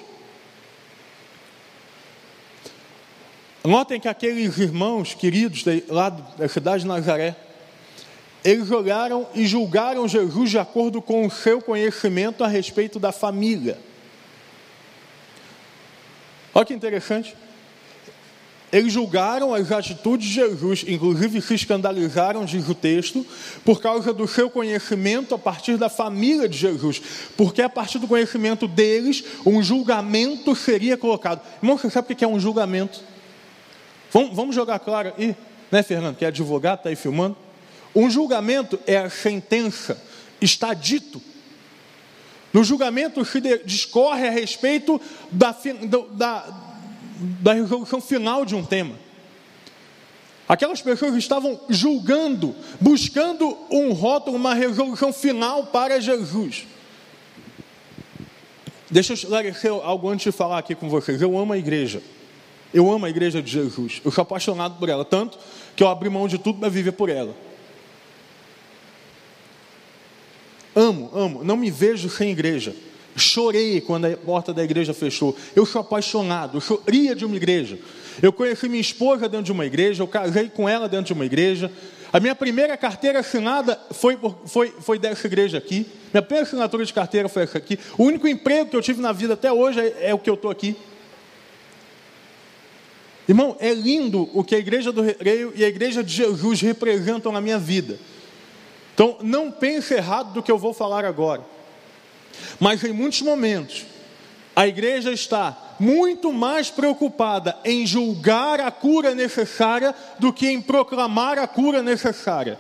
[3.63, 7.37] Notem que aqueles irmãos queridos lá da cidade de Nazaré,
[8.43, 13.79] eles olharam e julgaram Jesus de acordo com o seu conhecimento a respeito da família.
[16.55, 17.35] Olha que interessante.
[18.73, 23.25] Eles julgaram as atitudes de Jesus, inclusive se escandalizaram, diz o texto,
[23.65, 27.01] por causa do seu conhecimento a partir da família de Jesus.
[27.37, 31.41] Porque a partir do conhecimento deles, um julgamento seria colocado.
[31.63, 33.01] Irmão, você sabe o que é um julgamento?
[34.11, 35.37] Vamos, jogar claro aí,
[35.71, 37.37] né, Fernando, que é advogado, está aí filmando?
[37.95, 40.01] Um julgamento é a sentença,
[40.41, 41.23] está dito
[42.55, 45.55] no julgamento se discorre a respeito da,
[46.13, 46.47] da,
[47.41, 48.95] da resolução final de um tema.
[50.49, 56.65] Aquelas pessoas estavam julgando, buscando um rótulo, uma resolução final para Jesus.
[58.89, 61.21] Deixa eu esclarecer algo antes de falar aqui com vocês.
[61.21, 62.01] Eu amo a igreja.
[62.73, 64.01] Eu amo a igreja de Jesus.
[64.05, 65.39] Eu sou apaixonado por ela, tanto
[65.75, 67.35] que eu abri mão de tudo para viver por ela.
[70.75, 72.75] Amo, amo, não me vejo sem igreja.
[73.17, 75.37] Chorei quando a porta da igreja fechou.
[75.55, 77.79] Eu sou apaixonado, eu choria de uma igreja.
[78.21, 81.25] Eu conheci minha esposa dentro de uma igreja, eu casei com ela dentro de uma
[81.25, 81.71] igreja.
[82.13, 85.87] A minha primeira carteira assinada foi, foi, foi dessa igreja aqui.
[86.13, 87.79] Minha primeira assinatura de carteira foi essa aqui.
[87.99, 90.35] O único emprego que eu tive na vida até hoje é, é o que eu
[90.35, 90.77] estou aqui.
[93.29, 97.33] Irmão, é lindo o que a igreja do Recreio e a igreja de Jesus representam
[97.33, 97.99] na minha vida.
[98.95, 101.43] Então, não pense errado do que eu vou falar agora.
[102.61, 103.85] Mas em muitos momentos,
[104.55, 111.39] a igreja está muito mais preocupada em julgar a cura necessária do que em proclamar
[111.39, 112.59] a cura necessária.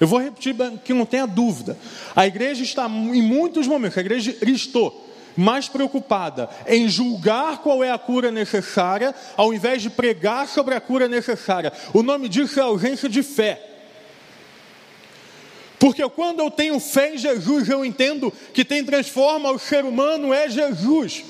[0.00, 0.54] Eu vou repetir
[0.84, 1.76] que não tenha dúvida.
[2.14, 7.90] A igreja está em muitos momentos, a igreja estou mais preocupada em julgar qual é
[7.90, 11.72] a cura necessária, ao invés de pregar sobre a cura necessária.
[11.92, 13.67] O nome disso é ausência de fé.
[15.78, 20.34] Porque quando eu tenho fé em Jesus, eu entendo que quem transforma o ser humano
[20.34, 21.24] é Jesus.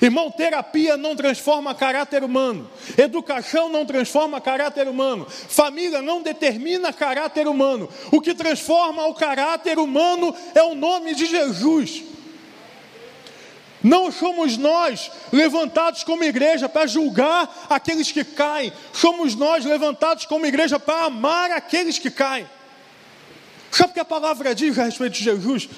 [0.00, 7.46] Irmão, terapia não transforma caráter humano, educação não transforma caráter humano, família não determina caráter
[7.46, 7.88] humano.
[8.12, 12.02] O que transforma o caráter humano é o nome de Jesus.
[13.82, 20.44] Não somos nós levantados como igreja para julgar aqueles que caem, somos nós levantados como
[20.44, 22.46] igreja para amar aqueles que caem.
[23.76, 25.68] Sabe o que a palavra diz a respeito de Jesus?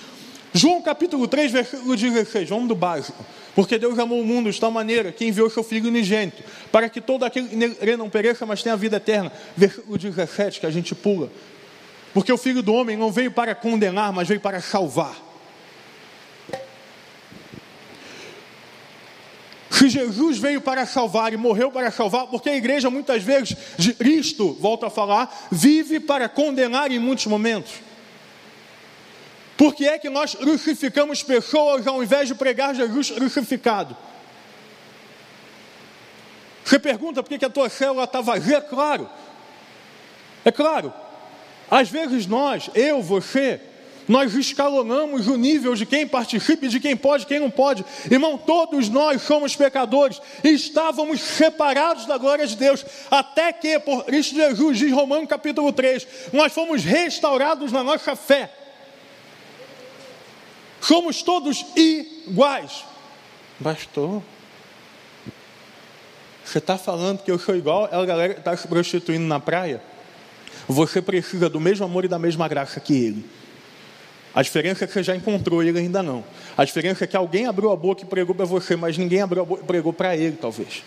[0.55, 3.27] João capítulo 3, versículo 16, vamos do básico.
[3.57, 7.01] Porque Deus amou o mundo de tal maneira que enviou seu Filho unigênito, para que
[7.01, 9.33] todo aquele que não pereça, mas tenha vida eterna.
[9.57, 11.29] Versículo 17, que a gente pula.
[12.15, 15.17] Porque o Filho do Homem não veio para condenar, mas veio para salvar.
[19.73, 23.93] Se Jesus veio para salvar e morreu para salvar, porque a igreja muitas vezes, de
[23.93, 27.88] Cristo, volta a falar, vive para condenar em muitos momentos.
[29.59, 33.97] Por que é que nós crucificamos pessoas ao invés de pregar Jesus crucificado?
[36.65, 38.59] Você pergunta por que a tua célula está vazia?
[38.59, 39.11] É claro.
[40.45, 40.95] É claro.
[41.69, 43.61] Às vezes nós, eu, você,
[44.07, 47.85] nós escalonamos o nível de quem participa de quem pode quem não pode.
[48.09, 54.37] Irmão, todos nós somos pecadores estávamos separados da glória de Deus, até que, por Cristo
[54.37, 58.53] Jesus, diz Romanos capítulo 3, nós fomos restaurados na nossa fé.
[60.81, 62.85] Somos todos iguais.
[63.63, 64.23] Pastor,
[66.45, 69.83] você está falando que eu sou igual a galera que está se prostituindo na praia?
[70.67, 73.25] Você precisa do mesmo amor e da mesma graça que ele.
[74.35, 76.25] A diferença é que você já encontrou ele ainda não.
[76.57, 79.43] A diferença é que alguém abriu a boca e pregou para você, mas ninguém abriu
[79.43, 80.85] a boca e pregou para ele, talvez.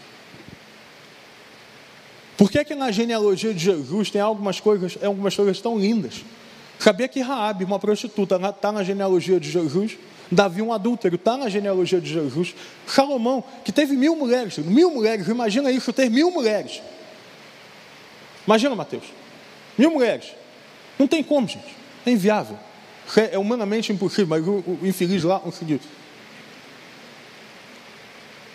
[2.38, 6.24] Por que, é que na genealogia de Jesus tem algumas coisas, algumas coisas tão lindas?
[6.82, 10.00] Sabia que Raabe, uma prostituta, está na genealogia de Jesus?
[10.32, 12.56] Davi, um adúltero, está na genealogia de Jesus.
[12.88, 16.82] Salomão, que teve mil mulheres, mil mulheres, imagina isso, ter mil mulheres.
[18.48, 19.04] Imagina, Mateus,
[19.78, 20.34] mil mulheres.
[20.98, 22.58] Não tem como, gente, é inviável.
[23.32, 25.80] É humanamente impossível, mas o, o infeliz lá conseguiu.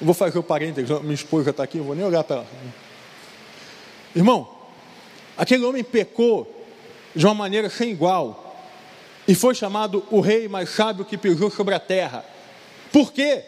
[0.01, 2.47] Vou fazer o parênteses, minha esposa está aqui, não vou nem olhar para ela.
[4.17, 4.49] Irmão,
[5.39, 6.56] aquele homem pecou
[7.17, 8.47] de uma maneira sem igual
[9.27, 12.25] e foi chamado o rei mais sábio que pisou sobre a terra.
[12.93, 13.43] Por quê?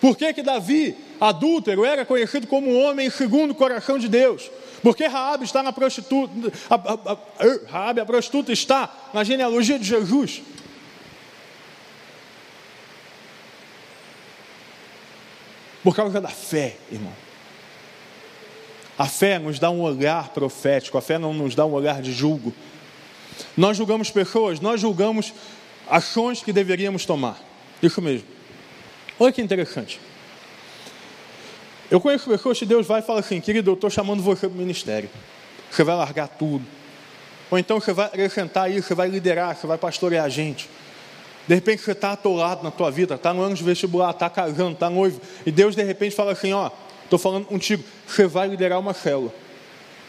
[0.00, 4.50] Por que, que Davi, adúltero, era conhecido como um homem segundo o coração de Deus?
[4.82, 6.32] Porque Raabe está na prostituta,
[6.68, 7.18] a, a,
[7.70, 10.42] Raabe, a prostituta, está na genealogia de Jesus.
[15.82, 17.29] Por causa da fé, irmão.
[19.00, 22.12] A fé nos dá um olhar profético, a fé não nos dá um olhar de
[22.12, 22.52] julgo.
[23.56, 25.32] Nós julgamos pessoas, nós julgamos
[25.88, 27.40] ações que deveríamos tomar.
[27.82, 28.28] Isso mesmo.
[29.18, 29.98] Olha que interessante.
[31.90, 34.54] Eu conheço pessoas que Deus vai e fala assim, querido, eu estou chamando você para
[34.54, 35.08] o ministério.
[35.70, 36.66] Você vai largar tudo.
[37.50, 40.68] Ou então você vai acrescentar isso, você vai liderar, você vai pastorear a gente.
[41.48, 44.72] De repente você está atolado na tua vida, está no ano de vestibular, está casando,
[44.72, 45.22] está noivo.
[45.46, 46.70] E Deus de repente fala assim, ó,
[47.10, 49.34] estou falando contigo, você vai liderar uma célula.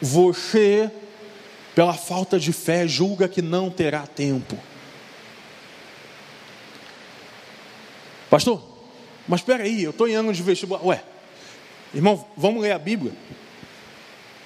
[0.01, 0.89] Você
[1.73, 4.57] pela falta de fé, julga que não terá tempo.
[8.29, 8.61] Pastor,
[9.27, 10.85] mas espera aí, eu estou em ano de vestibular.
[10.85, 11.03] Ué,
[11.93, 13.13] irmão, vamos ler a Bíblia.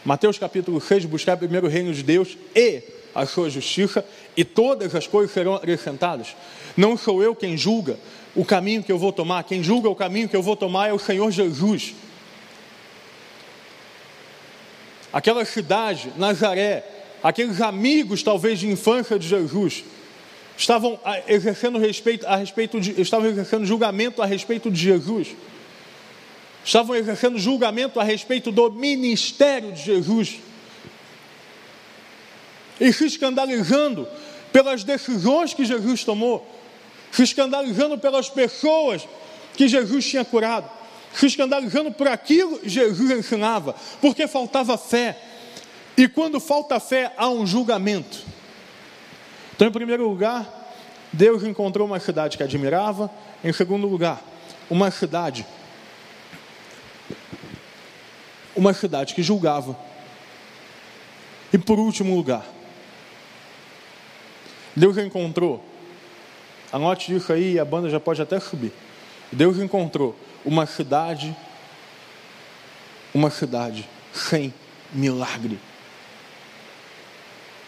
[0.03, 4.93] Mateus capítulo 6, buscar primeiro o reino de Deus e a sua justiça, e todas
[4.93, 6.35] as coisas serão acrescentadas.
[6.75, 7.97] Não sou eu quem julga
[8.35, 10.93] o caminho que eu vou tomar, quem julga o caminho que eu vou tomar é
[10.93, 11.95] o Senhor Jesus.
[15.15, 16.83] Aquela cidade, Nazaré,
[17.23, 19.81] aqueles amigos, talvez, de infância de Jesus,
[20.57, 25.29] estavam ah, exercendo respeito a respeito de, estavam exercendo julgamento a respeito de Jesus,
[26.65, 30.35] estavam exercendo julgamento a respeito do ministério de Jesus,
[32.77, 34.05] e se escandalizando
[34.51, 36.45] pelas decisões que Jesus tomou,
[37.09, 39.07] se escandalizando pelas pessoas
[39.55, 40.69] que Jesus tinha curado,
[41.15, 45.17] se escandalizando por aquilo Jesus ensinava, porque faltava fé,
[45.97, 48.23] e quando falta fé, há um julgamento.
[49.55, 50.45] Então, em primeiro lugar,
[51.11, 53.09] Deus encontrou uma cidade que admirava.
[53.41, 54.21] Em segundo lugar,
[54.69, 55.45] uma cidade.
[58.53, 59.77] Uma cidade que julgava.
[61.53, 62.45] E por último lugar,
[64.75, 65.63] Deus encontrou.
[66.73, 68.73] Anote isso aí, a banda já pode até subir.
[69.31, 70.13] Deus encontrou
[70.45, 71.35] uma cidade,
[73.13, 74.53] uma cidade sem
[74.93, 75.59] milagre.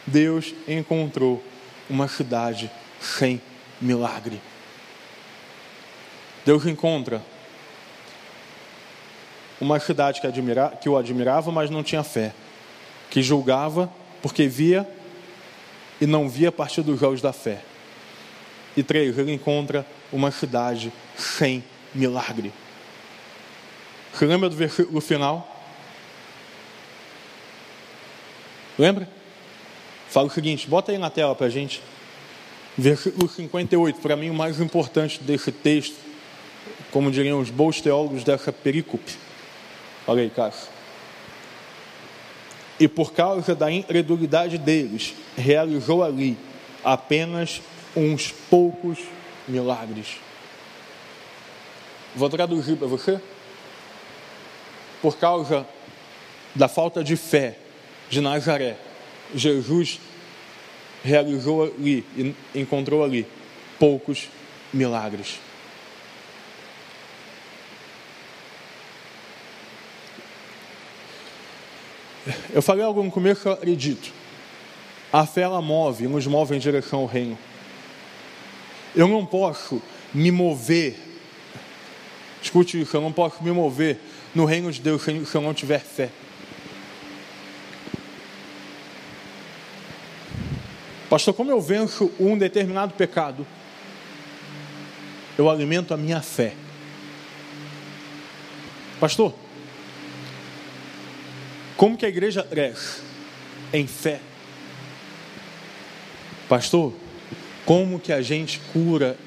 [0.05, 1.43] Deus encontrou
[1.89, 3.41] uma cidade sem
[3.81, 4.39] milagre.
[6.45, 7.21] Deus encontra
[9.59, 12.33] uma cidade que, admira, que o admirava, mas não tinha fé,
[13.09, 14.87] que julgava porque via
[15.99, 17.61] e não via a partir dos olhos da fé.
[18.75, 21.63] E três, ele encontra uma cidade sem
[21.93, 22.53] milagre.
[24.25, 25.55] Lembra do versículo final?
[28.77, 29.07] Lembra?
[30.09, 31.81] Fala o seguinte, bota aí na tela para a gente.
[32.77, 35.95] Versículo 58, para mim o mais importante desse texto,
[36.91, 39.17] como diriam os bons teólogos dessa perícope.
[40.05, 40.69] Olha aí, Cássio.
[42.79, 46.37] E por causa da incredulidade deles, realizou ali
[46.83, 47.61] apenas
[47.95, 48.99] uns poucos
[49.47, 50.17] milagres.
[52.15, 53.19] Vou traduzir para você.
[55.01, 55.67] Por causa
[56.55, 57.57] da falta de fé
[58.09, 58.77] de Nazaré,
[59.35, 59.99] Jesus
[61.03, 62.05] realizou ali,
[62.55, 63.27] encontrou ali
[63.79, 64.29] poucos
[64.73, 65.39] milagres.
[72.53, 74.11] Eu falei algo no começo eu acredito.
[75.11, 77.37] A fé ela move, nos move em direção ao reino.
[78.95, 79.81] Eu não posso
[80.13, 80.97] me mover,
[82.41, 83.99] escute isso, eu não posso me mover
[84.37, 86.11] no reino de Deus se eu não tiver fé.
[91.09, 93.47] Pastor, como eu venço um determinado pecado?
[95.35, 96.53] Eu alimento a minha fé.
[98.99, 99.33] Pastor,
[101.75, 103.01] como que a igreja cresce?
[103.73, 104.19] Em fé.
[106.47, 106.93] Pastor,
[107.65, 109.17] como que a gente cura?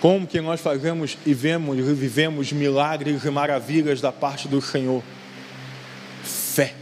[0.00, 5.02] Como que nós fazemos e vemos e vivemos milagres e maravilhas da parte do Senhor?
[6.22, 6.74] Fé.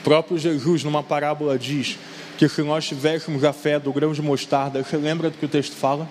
[0.00, 1.98] O próprio Jesus, numa parábola, diz:
[2.36, 5.48] que se nós tivéssemos a fé do grão de mostarda, você lembra do que o
[5.48, 6.08] texto fala?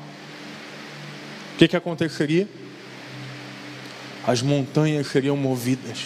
[1.53, 2.47] O que, que aconteceria?
[4.26, 6.06] As montanhas seriam movidas.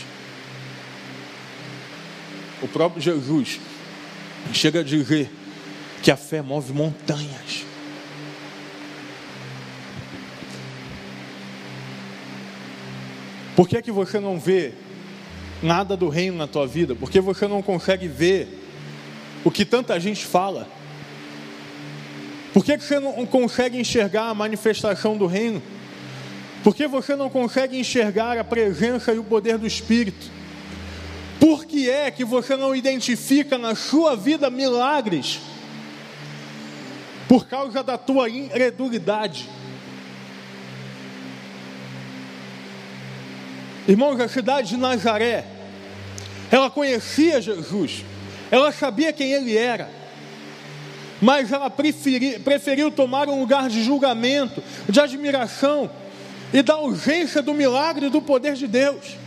[2.62, 3.60] O próprio Jesus
[4.52, 5.32] chega a dizer
[6.04, 7.69] que a fé move montanhas.
[13.60, 14.72] Por que, é que você não vê
[15.62, 16.96] nada do reino na tua vida?
[16.96, 18.48] Porque você não consegue ver
[19.44, 20.66] o que tanta gente fala?
[22.54, 25.62] Por que você não consegue enxergar a manifestação do reino?
[26.64, 30.32] Por que você não consegue enxergar a presença e o poder do Espírito?
[31.38, 35.42] Por que é que você não identifica na sua vida milagres?
[37.28, 39.50] Por causa da tua incredulidade.
[43.90, 45.44] Irmãos, a cidade de Nazaré,
[46.52, 48.06] ela conhecia Jesus.
[48.52, 49.90] Ela sabia quem ele era,
[51.20, 55.90] mas ela preferi, preferiu tomar um lugar de julgamento, de admiração
[56.54, 59.18] e da urgência do milagre e do poder de Deus.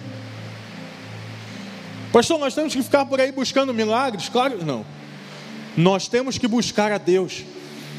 [2.13, 4.29] Pastor, nós temos que ficar por aí buscando milagres?
[4.29, 4.87] Claro que não.
[5.77, 7.43] Nós temos que buscar a Deus.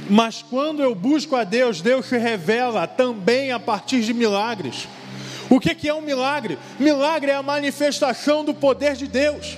[0.09, 4.88] Mas quando eu busco a Deus, Deus se revela também a partir de milagres.
[5.54, 6.58] O que é um milagre?
[6.80, 9.56] Milagre é a manifestação do poder de Deus.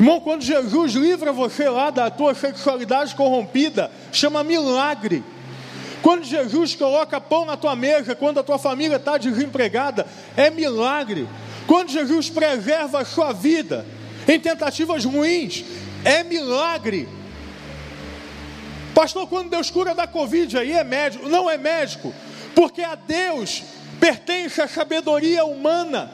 [0.00, 5.22] Irmão, quando Jesus livra você lá da tua sexualidade corrompida, chama milagre.
[6.00, 11.28] Quando Jesus coloca pão na tua mesa, quando a tua família está desempregada, é milagre.
[11.66, 13.84] Quando Jesus preserva a sua vida
[14.26, 15.62] em tentativas ruins,
[16.06, 17.06] é milagre.
[18.94, 21.28] Pastor, quando Deus cura da Covid, aí é médico.
[21.28, 22.14] Não é médico,
[22.58, 23.62] porque a Deus
[24.00, 26.10] pertence a sabedoria humana.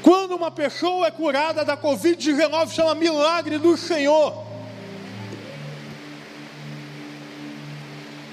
[0.00, 4.42] Quando uma pessoa é curada da Covid-19, chama milagre do Senhor.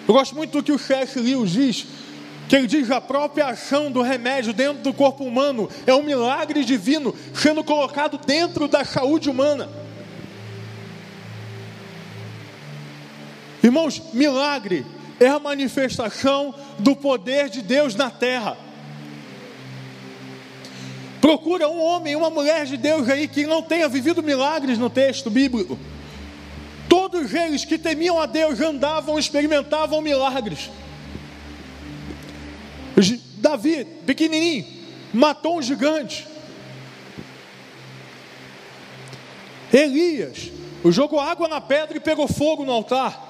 [0.07, 1.19] Eu gosto muito do que o C.S.
[1.19, 1.87] Lewis diz,
[2.47, 6.63] que ele diz a própria ação do remédio dentro do corpo humano é um milagre
[6.63, 9.69] divino sendo colocado dentro da saúde humana.
[13.61, 14.85] Irmãos, milagre
[15.19, 18.57] é a manifestação do poder de Deus na terra.
[21.19, 25.29] Procura um homem, uma mulher de Deus aí que não tenha vivido milagres no texto
[25.29, 25.77] bíblico.
[26.87, 30.69] Todos eles que temiam a Deus andavam, experimentavam milagres.
[33.37, 34.65] Davi, pequenininho,
[35.13, 36.25] matou um gigante.
[39.71, 40.51] Elias
[40.85, 43.26] jogou água na pedra e pegou fogo no altar.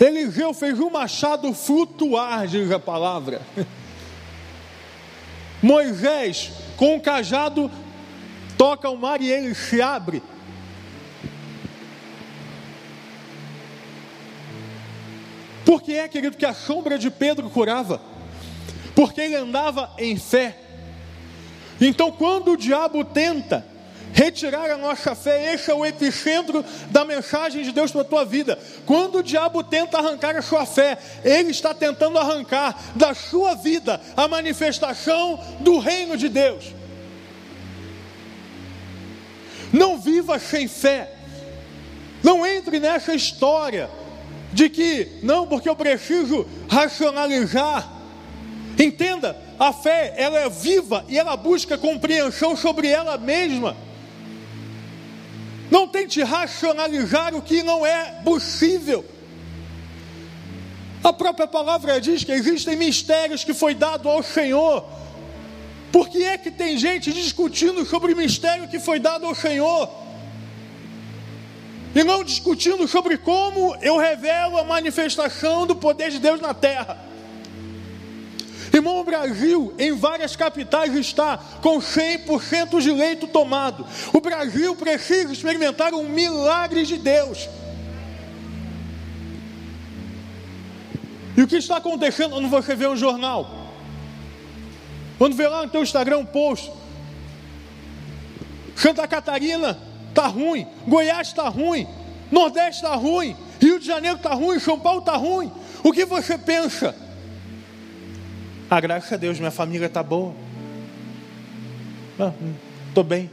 [0.00, 3.40] Eliseu fez um machado flutuar, diz a palavra.
[5.62, 7.70] Moisés, com um cajado,
[8.58, 10.22] toca o mar e ele se abre.
[15.64, 18.00] Por que é, querido, que a sombra de Pedro curava?
[18.94, 20.58] Porque ele andava em fé.
[21.80, 23.66] Então, quando o diabo tenta
[24.16, 28.24] retirar a nossa fé, esse é o epicentro da mensagem de Deus para a tua
[28.24, 28.58] vida.
[28.86, 34.00] Quando o diabo tenta arrancar a sua fé, ele está tentando arrancar da sua vida
[34.16, 36.64] a manifestação do reino de Deus.
[39.70, 41.12] Não viva sem fé.
[42.22, 43.90] Não entre nessa história
[44.50, 47.86] de que, não, porque eu preciso racionalizar.
[48.78, 53.76] Entenda, a fé, ela é viva e ela busca compreensão sobre ela mesma.
[55.70, 59.04] Não tente racionalizar o que não é possível.
[61.02, 64.84] A própria palavra diz que existem mistérios que foi dado ao Senhor.
[65.92, 69.88] Por que é que tem gente discutindo sobre o mistério que foi dado ao Senhor?
[71.94, 76.98] E não discutindo sobre como eu revelo a manifestação do poder de Deus na terra.
[78.76, 83.86] Irmão, o Brasil, em várias capitais, está com 100% de leito tomado.
[84.12, 87.48] O Brasil precisa experimentar um milagre de Deus.
[91.36, 93.72] E o que está acontecendo quando você vê um jornal?
[95.16, 96.70] Quando vê lá no teu Instagram um post.
[98.74, 99.78] Santa Catarina
[100.10, 101.88] está ruim, Goiás está ruim,
[102.30, 105.50] Nordeste está ruim, Rio de Janeiro está ruim, São Paulo está ruim.
[105.82, 107.05] O que você pensa?
[108.68, 110.34] Ah, graças a Deus, minha família está boa.
[112.88, 113.30] Estou ah, bem.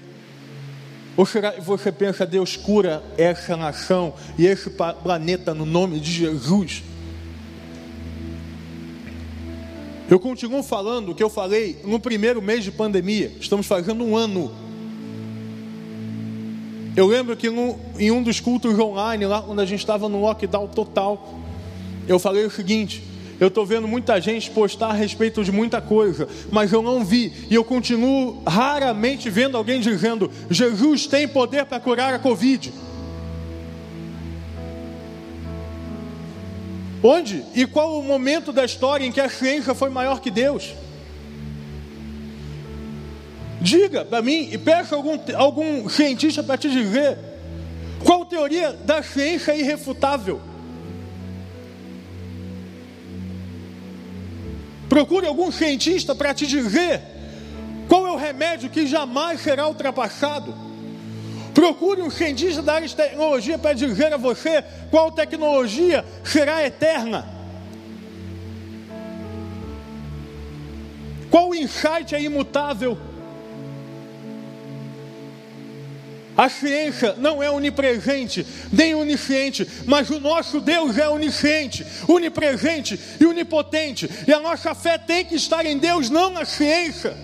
[1.17, 6.11] Ou será que você pensa, Deus cura essa nação e esse planeta no nome de
[6.11, 6.83] Jesus?
[10.07, 13.31] Eu continuo falando o que eu falei no primeiro mês de pandemia.
[13.39, 14.51] Estamos fazendo um ano.
[16.95, 20.21] Eu lembro que no, em um dos cultos online, lá quando a gente estava no
[20.21, 21.39] lockdown total,
[22.07, 23.03] eu falei o seguinte:
[23.39, 27.33] eu estou vendo muita gente postar a respeito de muita coisa, mas eu não vi,
[27.49, 32.73] e eu continuo raramente vendo alguém dizendo: Jesus tem poder para curar a Covid.
[37.03, 40.73] Onde e qual o momento da história em que a ciência foi maior que Deus?
[43.59, 47.17] Diga para mim e peça algum, algum cientista para te dizer
[48.03, 50.41] qual teoria da ciência é irrefutável.
[54.93, 57.01] Procure algum cientista para te dizer
[57.87, 60.53] qual é o remédio que jamais será ultrapassado.
[61.51, 67.27] Procure um cientista da área de tecnologia para dizer a você qual tecnologia será eterna.
[71.31, 72.95] Qual insight é imutável?
[76.35, 83.25] A ciência não é onipresente, nem onisciente, mas o nosso Deus é onisciente, onipresente e
[83.25, 84.09] onipotente.
[84.27, 87.15] E a nossa fé tem que estar em Deus, não na ciência.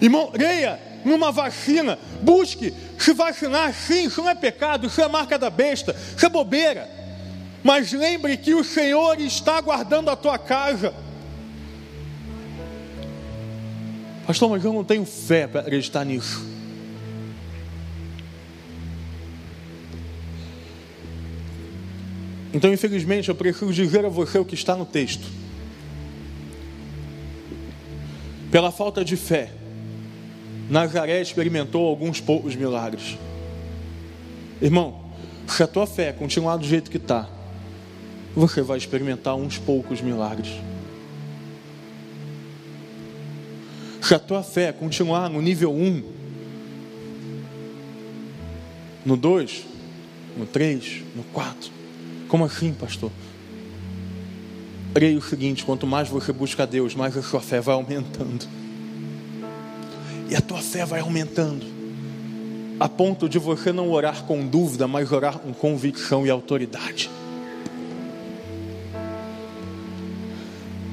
[0.00, 5.38] Irmão, leia numa vacina, busque se vacinar, sim, isso não é pecado, isso é marca
[5.38, 6.88] da besta, isso é bobeira.
[7.62, 10.94] Mas lembre que o Senhor está guardando a tua casa.
[14.26, 16.44] Pastor, mas eu não tenho fé para acreditar nisso.
[22.54, 25.26] Então, infelizmente, eu preciso dizer a você o que está no texto.
[28.50, 29.50] Pela falta de fé,
[30.70, 33.18] Nazaré experimentou alguns poucos milagres.
[34.62, 35.00] Irmão,
[35.48, 37.28] se a tua fé continuar do jeito que está,
[38.34, 40.52] você vai experimentar uns poucos milagres.
[44.04, 46.02] Se a tua fé continuar no nível 1,
[49.02, 49.64] no 2,
[50.36, 51.70] no 3, no 4,
[52.28, 53.10] como assim, pastor?
[54.92, 58.46] Creio o seguinte: quanto mais você busca a Deus, mais a sua fé vai aumentando.
[60.28, 61.64] E a tua fé vai aumentando.
[62.78, 67.10] A ponto de você não orar com dúvida, mas orar com convicção e autoridade.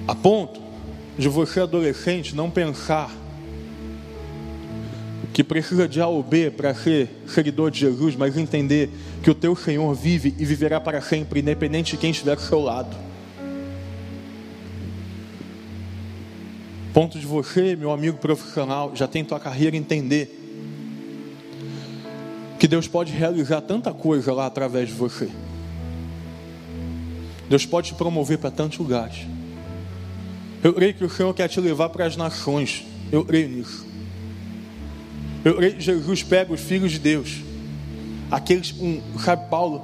[0.07, 0.70] A ponto
[1.18, 3.12] de você, adolescente, não pensar
[5.34, 8.89] que precisa de A ou B para ser seguidor de Jesus, mas entender
[9.24, 12.59] que o teu Senhor vive e viverá para sempre, independente de quem estiver ao seu
[12.59, 12.95] lado.
[16.93, 20.38] Ponto de você, meu amigo profissional, já tem tua carreira entender
[22.59, 25.30] que Deus pode realizar tanta coisa lá através de você.
[27.49, 29.26] Deus pode te promover para tantos lugares.
[30.64, 32.86] Eu creio que o Senhor quer te levar para as nações.
[33.12, 33.86] Eu creio nisso.
[35.43, 37.41] Eu creio que Jesus pega os filhos de Deus.
[38.30, 39.82] Aqueles, um, sabe Paulo?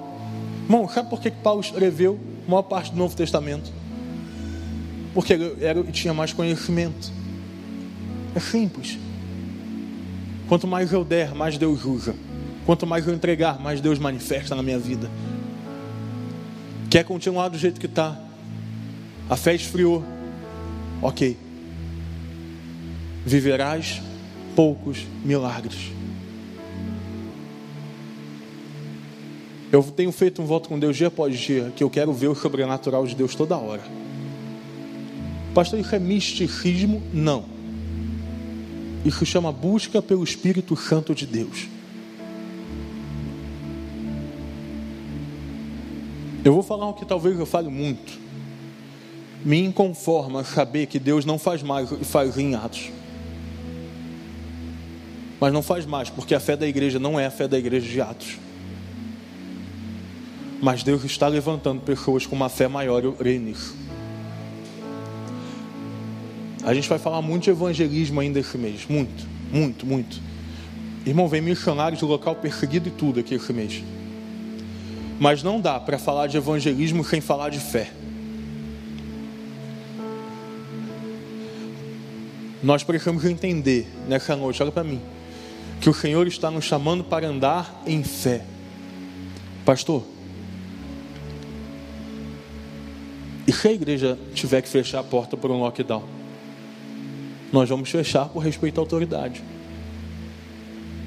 [0.66, 3.72] Irmão, sabe por que Paulo escreveu a maior parte do Novo Testamento?
[5.18, 7.12] porque era, tinha mais conhecimento.
[8.36, 9.00] É simples.
[10.48, 12.14] Quanto mais eu der, mais Deus usa.
[12.68, 15.10] Quanto mais eu entregar, mais Deus manifesta na minha vida.
[16.88, 18.16] Quer continuar do jeito que está?
[19.28, 20.04] A fé esfriou.
[21.02, 21.38] Ok.
[23.26, 24.02] Viverás
[24.56, 25.92] poucos milagres.
[29.72, 32.36] Eu tenho feito um voto com Deus dia após dia, que eu quero ver o
[32.36, 33.84] sobrenatural de Deus toda hora.
[35.54, 37.02] Pastor, isso é misticismo?
[37.14, 37.44] Não.
[39.04, 41.68] Isso chama busca pelo Espírito Santo de Deus.
[46.44, 48.27] Eu vou falar o que talvez eu fale muito.
[49.44, 52.92] Me inconforma saber que Deus não faz mais e faz em atos.
[55.40, 57.88] Mas não faz mais, porque a fé da igreja não é a fé da igreja
[57.88, 58.38] de Atos.
[60.60, 63.76] Mas Deus está levantando pessoas com uma fé maior, eu creio nisso.
[66.64, 68.86] A gente vai falar muito de evangelismo ainda esse mês.
[68.90, 70.20] Muito, muito, muito.
[71.06, 73.84] Irmão, vem missionários de local perseguido e tudo aqui esse mês.
[75.20, 77.92] Mas não dá para falar de evangelismo sem falar de fé.
[82.62, 85.02] Nós precisamos entender nessa noite, olha para mim,
[85.80, 88.44] que o Senhor está nos chamando para andar em fé.
[89.64, 90.04] Pastor,
[93.46, 96.04] e se a igreja tiver que fechar a porta por um lockdown?
[97.54, 99.42] Nós vamos fechar por respeito à autoridade,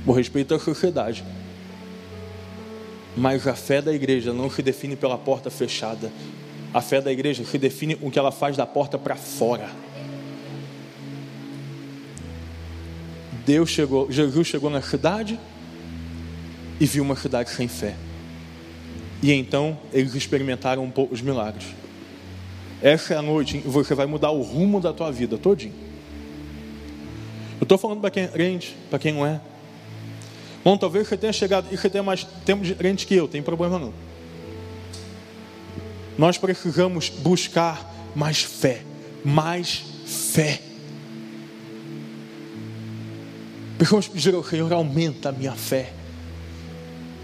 [0.06, 1.24] por respeito à sociedade.
[3.16, 6.10] Mas a fé da igreja não se define pela porta fechada.
[6.72, 9.68] A fé da igreja se define o que ela faz da porta para fora.
[13.50, 15.36] Deus chegou, Jesus chegou na cidade
[16.78, 17.96] e viu uma cidade sem fé.
[19.20, 21.66] E então eles experimentaram um pouco os milagres.
[22.80, 25.74] Essa é a noite em que você vai mudar o rumo da tua vida todinho.
[27.58, 29.40] Eu estou falando para quem é crente, para quem não é.
[30.62, 33.42] Bom, talvez você tenha chegado e você tenha mais tempo de crente que eu, tem
[33.42, 33.92] problema não.
[36.16, 38.82] Nós precisamos buscar mais fé,
[39.24, 40.69] mais fé.
[43.80, 45.90] Precisamos pedir ao Senhor, aumenta a minha fé.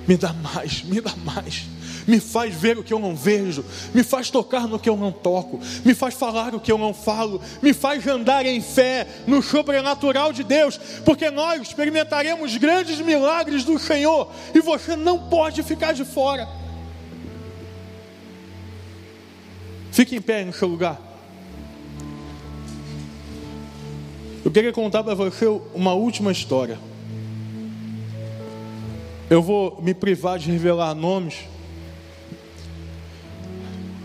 [0.09, 1.67] Me dá mais, me dá mais.
[2.07, 5.13] Me faz ver o que eu não vejo, me faz tocar no que eu não
[5.13, 9.43] toco, me faz falar o que eu não falo, me faz andar em fé no
[9.43, 15.93] sobrenatural de Deus, porque nós experimentaremos grandes milagres do Senhor e você não pode ficar
[15.93, 16.49] de fora.
[19.93, 21.06] Fique em pé no seu lugar.
[24.47, 25.45] Eu queria contar para você
[25.75, 26.79] uma última história.
[29.29, 31.49] Eu vou me privar de revelar nomes.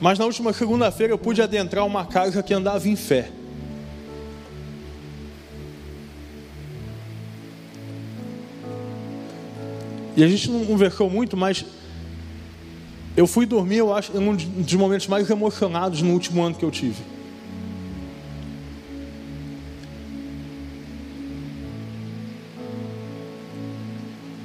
[0.02, 3.30] Mas na última segunda-feira eu pude adentrar uma casa que andava em fé.
[10.18, 11.64] E a gente não conversou muito, mas
[13.16, 16.72] eu fui dormir, eu acho, um dos momentos mais emocionados no último ano que eu
[16.72, 17.20] tive.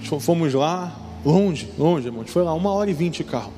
[0.07, 2.25] Fomos lá, longe, longe, irmão.
[2.27, 3.53] Foi lá, uma hora e vinte carro.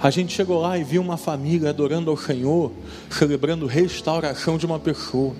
[0.00, 2.72] A gente chegou lá e viu uma família adorando ao Senhor,
[3.08, 5.34] celebrando restauração de uma pessoa.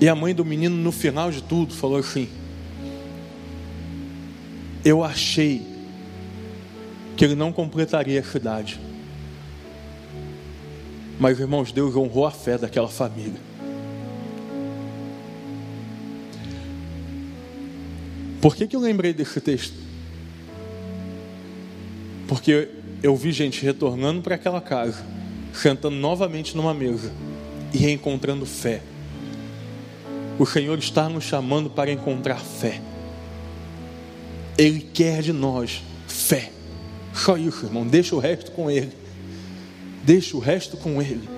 [0.00, 2.28] E a mãe do menino, no final de tudo, falou assim:
[4.84, 5.66] Eu achei
[7.16, 8.80] que ele não completaria a cidade.
[11.18, 13.51] Mas, irmãos, Deus honrou a fé daquela família.
[18.42, 19.76] Por que, que eu lembrei desse texto?
[22.26, 22.68] Porque
[23.00, 25.06] eu vi gente retornando para aquela casa,
[25.54, 27.12] sentando novamente numa mesa
[27.72, 28.82] e reencontrando fé.
[30.40, 32.80] O Senhor está nos chamando para encontrar fé.
[34.58, 36.50] Ele quer de nós fé.
[37.14, 37.86] Só isso, irmão.
[37.86, 38.92] Deixa o resto com Ele.
[40.02, 41.28] Deixa o resto com Ele.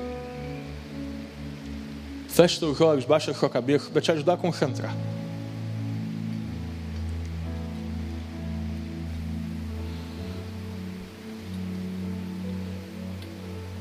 [2.29, 4.97] Feche seus olhos, baixa a sua cabeça para te ajudar a concentrar.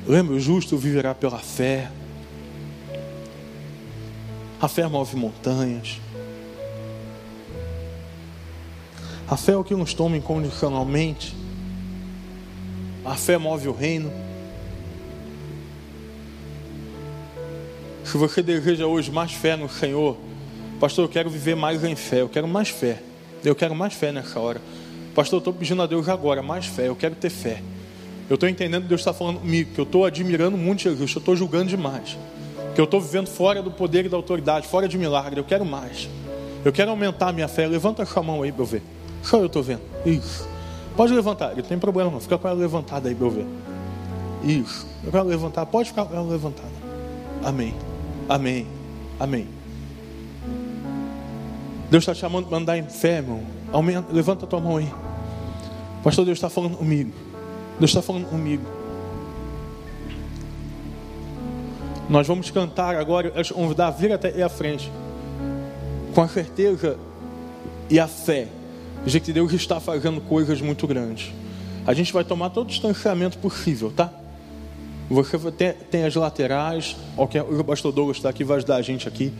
[0.05, 1.89] Lembra, o justo viverá pela fé.
[4.59, 5.99] A fé move montanhas.
[9.27, 11.35] A fé é o que nos toma incondicionalmente.
[13.05, 14.11] A fé move o reino.
[18.03, 20.17] Se você deseja hoje mais fé no Senhor,
[20.79, 23.01] pastor, eu quero viver mais em fé, eu quero mais fé.
[23.43, 24.61] Eu quero mais fé nessa hora.
[25.15, 27.61] Pastor, eu estou pedindo a Deus agora mais fé, eu quero ter fé.
[28.29, 31.17] Eu estou entendendo que Deus está falando comigo, que eu estou admirando muito Jesus, que
[31.17, 32.17] eu estou julgando demais,
[32.73, 35.39] que eu estou vivendo fora do poder e da autoridade, fora de milagre.
[35.39, 36.09] Eu quero mais.
[36.63, 37.67] Eu quero aumentar a minha fé.
[37.67, 38.81] Levanta a sua mão aí para eu ver.
[39.21, 39.81] Só eu estou vendo.
[40.05, 40.47] Isso.
[40.95, 42.19] Pode levantar, não tem problema não.
[42.19, 43.45] Fica com ela levantada aí para eu ver.
[44.43, 44.87] Isso.
[45.03, 45.65] Eu quero levantar.
[45.65, 46.69] Pode ficar com ela levantada.
[47.43, 47.73] Amém.
[48.29, 48.67] Amém.
[49.19, 49.47] Amém.
[51.89, 53.41] Deus está chamando para andar em fé, irmão.
[53.71, 54.91] Aumenta, levanta a tua mão aí.
[56.03, 57.11] Pastor, Deus está falando comigo.
[57.79, 58.63] Deus está falando comigo.
[62.09, 64.91] Nós vamos cantar agora, eu te convidar a vir até a frente,
[66.13, 66.97] com a certeza
[67.89, 68.47] e a fé
[69.05, 71.33] de que Deus está fazendo coisas muito grandes.
[71.85, 74.11] A gente vai tomar todo o distanciamento possível, tá?
[75.09, 79.33] Você tem, tem as laterais, o pastor Douglas está aqui, vai ajudar a gente aqui.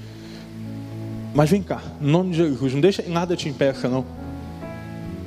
[1.34, 4.06] Mas vem cá, em nome de Jesus, não deixa nada te impeça, não.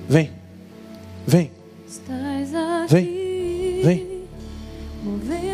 [0.08, 0.30] Vem,
[1.26, 1.50] vem.
[2.88, 4.06] Vem, vem.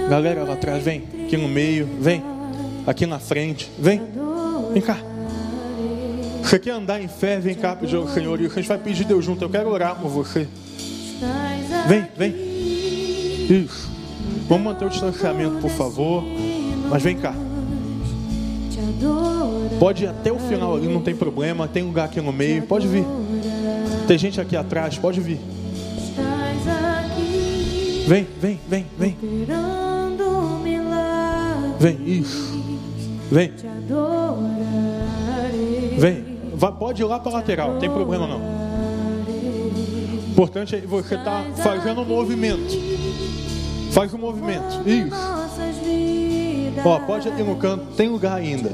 [0.09, 1.05] Galera lá atrás, vem.
[1.25, 2.23] Aqui no meio, vem.
[2.87, 4.01] Aqui na frente, vem.
[4.73, 4.99] Vem cá.
[6.43, 7.39] Você quer andar em fé?
[7.39, 8.41] Vem cá pedir ao Senhor.
[8.41, 9.45] E a gente vai pedir Deus junto.
[9.45, 10.47] Eu quero orar por você.
[11.89, 12.35] Vem, vem.
[13.49, 13.91] Isso.
[14.49, 16.23] Vamos manter o distanciamento, por favor.
[16.91, 17.35] Mas vem cá.
[19.79, 21.67] Pode ir até o final ali, não tem problema.
[21.67, 23.05] Tem lugar aqui no meio, pode vir.
[24.07, 25.41] Tem gente aqui atrás, pode vir.
[28.07, 29.17] Vem, vem, vem, vem.
[31.79, 32.63] Vem, isso.
[33.31, 33.53] Vem.
[35.99, 36.25] Vem.
[36.55, 38.41] Vai, pode ir lá para a lateral, não tem problema não.
[38.41, 42.75] O importante é você estar tá fazendo um movimento.
[43.93, 44.83] Faz um movimento.
[44.87, 45.17] Isso.
[46.85, 48.71] Ó, pode ir no canto, tem lugar ainda.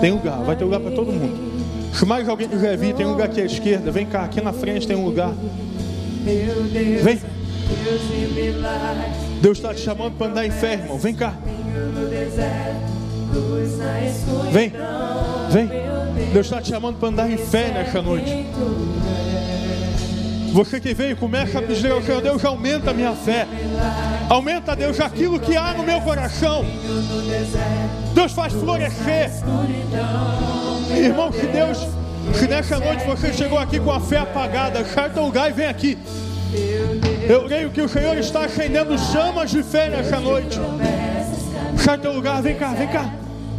[0.00, 1.46] Tem lugar, vai ter lugar para todo mundo.
[1.94, 3.90] Se mais alguém quiser vir, tem um lugar aqui à esquerda.
[3.90, 5.32] Vem cá, aqui na frente tem um lugar.
[7.02, 7.35] Vem.
[9.40, 10.98] Deus está te chamando para andar em fé, irmão.
[10.98, 11.34] Vem cá.
[14.52, 14.72] Vem.
[15.50, 15.70] Vem.
[16.32, 18.46] Deus está te chamando para andar em fé nessa noite.
[20.52, 23.46] Você que veio, começa a ao Senhor, Deus aumenta a minha fé.
[24.28, 26.64] Aumenta, Deus, aquilo que há no meu coração.
[28.14, 29.30] Deus faz florescer.
[30.96, 31.86] Irmão, que Deus,
[32.34, 35.66] se nessa noite você chegou aqui com a fé apagada, sai teu lugar e vem
[35.66, 35.98] aqui.
[37.28, 40.60] Eu creio que o Senhor está acendendo chamas de fé nessa noite.
[41.76, 43.12] Sai teu lugar, vem cá, vem cá.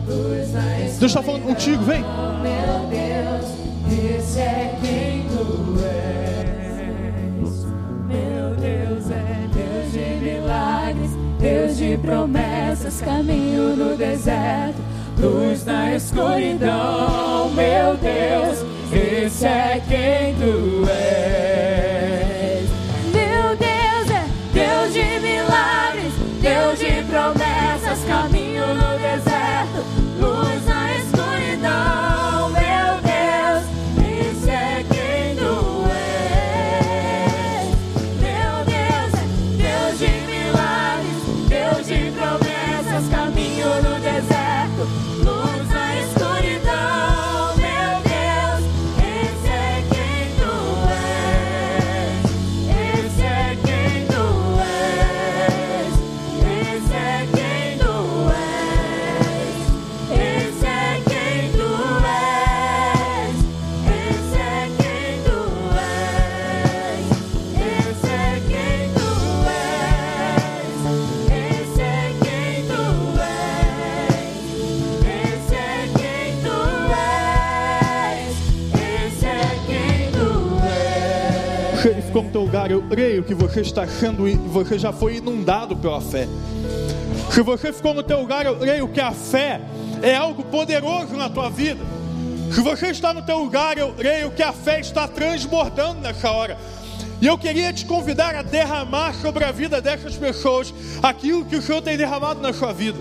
[0.05, 2.01] Deus está falando contigo, vem.
[2.01, 7.65] Meu Deus, esse é quem tu és.
[8.07, 14.81] Meu Deus é Deus de milagres, Deus de promessas, caminho no deserto,
[15.19, 17.49] luz na escuridão.
[17.53, 21.66] Meu Deus, esse é quem tu és.
[27.17, 28.86] Promessas, caminho
[83.57, 86.27] você está sendo, você já foi inundado pela fé.
[87.31, 89.59] Se você ficou no teu lugar, eu creio que a fé
[90.03, 91.83] é algo poderoso na tua vida.
[92.53, 96.55] Se você está no teu lugar, eu creio que a fé está transbordando nessa hora.
[97.19, 101.61] E eu queria te convidar a derramar sobre a vida dessas pessoas aquilo que o
[101.61, 102.99] Senhor tem derramado na sua vida.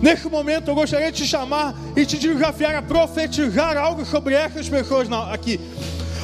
[0.00, 4.66] Neste momento eu gostaria de te chamar e te desafiar a profetizar algo sobre essas
[4.66, 5.60] pessoas aqui.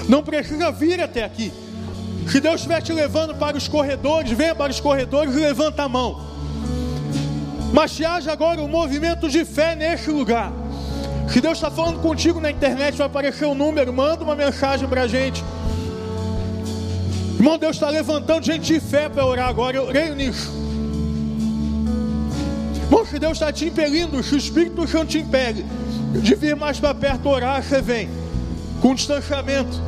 [0.09, 1.53] Não precisa vir até aqui.
[2.31, 5.89] Se Deus estiver te levando para os corredores, venha para os corredores e levanta a
[5.89, 6.21] mão.
[7.73, 10.53] Mas se haja agora um movimento de fé neste lugar.
[11.31, 15.03] Se Deus está falando contigo na internet, vai aparecer um número, manda uma mensagem para
[15.03, 15.43] a gente.
[17.37, 20.51] Irmão, Deus está levantando gente de fé para orar agora, eu creio nisso.
[22.85, 25.65] Irmão, se Deus está te impelindo, se o Espírito Santo te impele
[26.21, 28.09] de vir mais para perto orar, você vem
[28.83, 29.81] com distanciamento.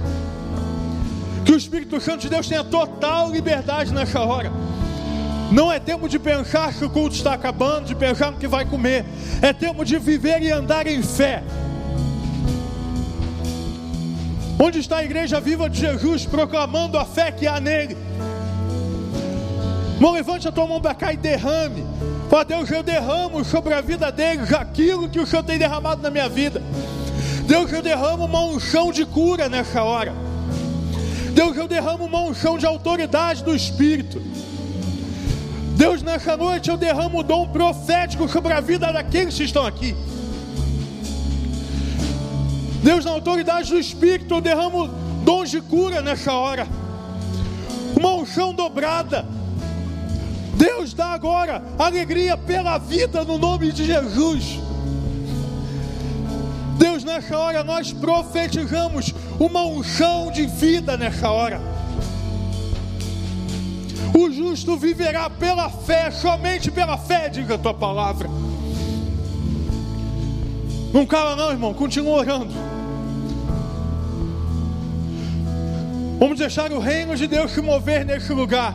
[1.51, 4.53] Que o Espírito Santo de Deus tenha total liberdade nessa hora.
[5.51, 8.65] Não é tempo de pensar que o culto está acabando, de pensar no que vai
[8.65, 9.05] comer.
[9.43, 11.43] É tempo de viver e andar em fé.
[14.61, 17.97] Onde está a igreja viva de Jesus proclamando a fé que há nele?
[19.97, 21.85] Irmão, levante a tua mão para cá e derrame.
[22.29, 26.11] Fala, Deus, eu derramo sobre a vida deles aquilo que o Senhor tem derramado na
[26.11, 26.63] minha vida.
[27.45, 30.30] Deus, eu derramo uma unção de cura nessa hora.
[31.41, 34.21] Deus, eu derramo uma unção de autoridade do Espírito.
[35.75, 39.97] Deus, nessa noite eu derramo o dom profético sobre a vida daqueles que estão aqui.
[42.83, 44.89] Deus, na autoridade do Espírito, eu derramo
[45.25, 46.69] dons de cura nessa hora.
[47.99, 49.27] Uma unção dobrada.
[50.57, 54.61] Deus dá agora alegria pela vida no nome de Jesus.
[57.01, 61.61] Deus, nessa hora nós profetizamos uma unção de vida nessa hora.
[64.17, 68.29] O justo viverá pela fé, somente pela fé, diga a tua palavra.
[70.93, 72.53] Não cala não, irmão, continua orando.
[76.19, 78.75] Vamos deixar o reino de Deus se mover neste lugar.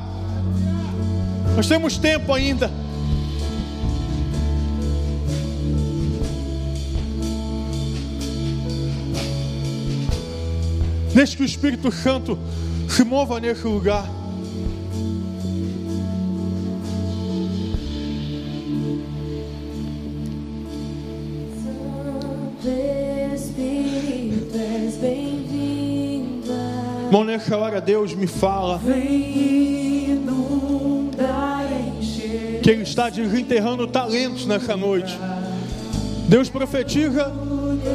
[1.55, 2.71] Nós temos tempo ainda.
[11.15, 12.37] Deixe que o Espírito Santo
[12.89, 14.05] se mova nesse lugar.
[27.09, 28.81] Bom, nessa hora Deus me fala
[32.61, 35.17] que Ele está desenterrando talentos nessa noite.
[36.27, 37.44] Deus profetiza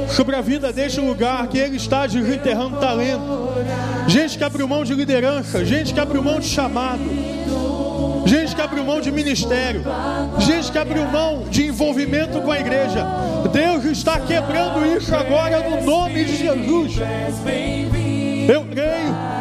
[0.08, 3.54] sobre a vida deste lugar que Ele está desenterrando talento.
[4.06, 7.00] Gente que abriu mão de liderança, gente que abriu mão de chamado,
[8.26, 9.82] gente que abriu mão de ministério,
[10.38, 13.06] gente que abriu mão de envolvimento com a igreja.
[13.52, 16.94] Deus está quebrando isso agora no nome de Jesus.
[18.48, 19.40] Eu creio.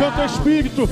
[0.00, 0.88] Santo Espírito.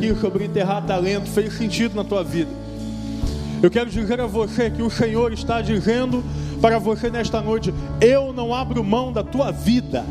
[0.00, 2.50] Aqui sobre enterrar talento fez sentido na tua vida.
[3.62, 6.24] Eu quero dizer a você que o Senhor está dizendo
[6.62, 10.02] para você nesta noite: eu não abro mão da tua vida.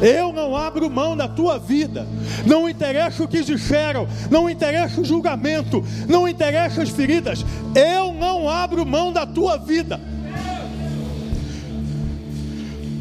[0.00, 2.06] Eu não abro mão da tua vida.
[2.46, 7.44] Não interessa o que disseram, não interessa o julgamento, não interessa as feridas.
[7.74, 10.00] Eu não abro mão da tua vida.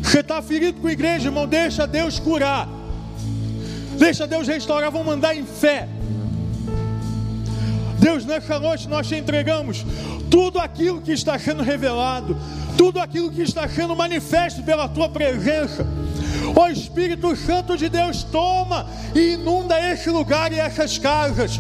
[0.03, 1.47] Você está ferido com a igreja, irmão?
[1.47, 2.67] Deixa Deus curar.
[3.97, 4.91] Deixa Deus restaurar.
[4.91, 5.87] Vamos andar em fé.
[7.99, 9.85] Deus, nessa noite nós te entregamos
[10.29, 12.37] tudo aquilo que está sendo revelado,
[12.77, 15.85] tudo aquilo que está sendo manifesto pela tua presença.
[16.55, 18.85] O Espírito Santo de Deus toma
[19.15, 21.59] e inunda esse lugar e essas casas.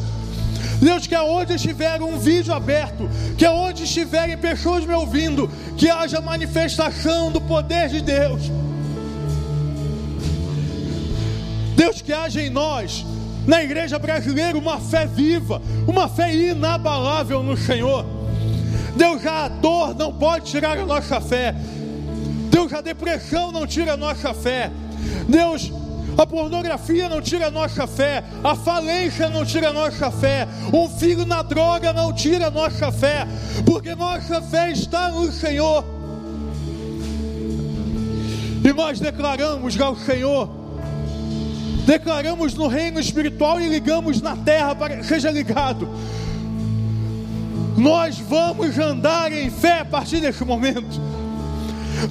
[0.81, 6.21] Deus, que aonde estiver um vídeo aberto, que aonde estiverem pessoas me ouvindo, que haja
[6.21, 8.51] manifestação do poder de Deus.
[11.75, 13.05] Deus, que haja em nós,
[13.45, 18.05] na igreja brasileira, uma fé viva, uma fé inabalável no Senhor.
[18.95, 21.53] Deus, a dor não pode tirar a nossa fé.
[22.49, 24.71] Deus, a depressão não tira a nossa fé.
[25.27, 25.71] Deus,
[26.17, 30.87] a pornografia não tira a nossa fé, a falência não tira a nossa fé, um
[30.87, 33.27] filho na droga não tira a nossa fé,
[33.65, 35.83] porque nossa fé está no Senhor.
[38.63, 40.64] E nós declaramos ao Senhor,
[41.85, 45.87] declaramos no reino espiritual e ligamos na terra para que seja ligado.
[47.77, 50.99] Nós vamos andar em fé a partir desse momento.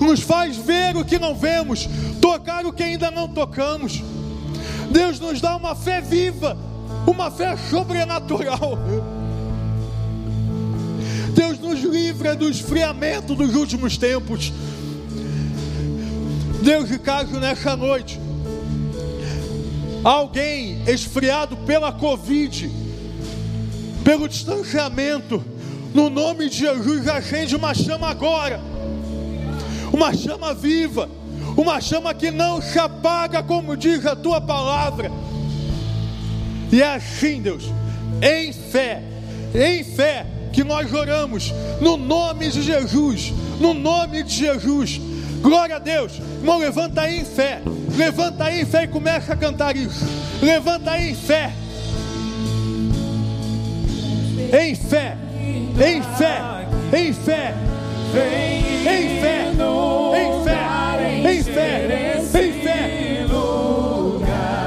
[0.01, 1.89] Nos faz ver o que não vemos,
[2.21, 4.03] tocar o que ainda não tocamos.
[4.91, 6.57] Deus nos dá uma fé viva,
[7.07, 8.79] uma fé sobrenatural.
[11.35, 14.53] Deus nos livra do esfriamento dos últimos tempos.
[16.63, 18.21] Deus, de caso nessa noite,
[20.05, 22.71] alguém esfriado pela Covid,
[24.05, 25.43] pelo distanciamento,
[25.95, 28.61] no nome de Jesus, acende uma chama agora,
[29.93, 31.09] uma chama viva,
[31.57, 35.11] uma chama que não se apaga, como diz a tua palavra.
[36.71, 37.65] E é assim, Deus,
[38.21, 39.03] em fé,
[39.55, 45.01] em fé, que nós oramos, no nome de Jesus, no nome de Jesus.
[45.45, 47.61] Glória a Deus, irmão, levanta aí em fé,
[47.99, 50.03] levanta aí em fé e começa a cantar isso.
[50.41, 51.53] Levanta aí em fé,
[54.59, 55.19] em fé,
[55.79, 56.41] em fé,
[56.99, 57.55] em fé,
[58.15, 59.53] Vem em fé,
[60.15, 64.65] em fé, em fé, em fé, lugar.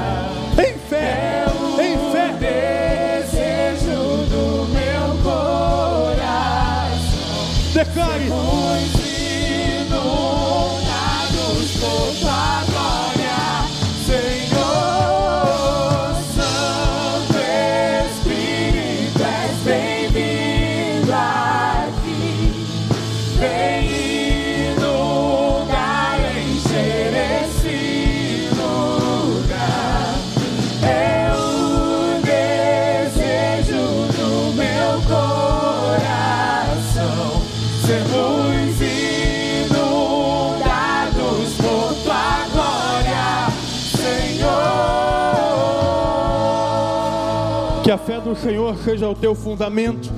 [48.28, 50.12] Do Senhor seja o teu fundamento,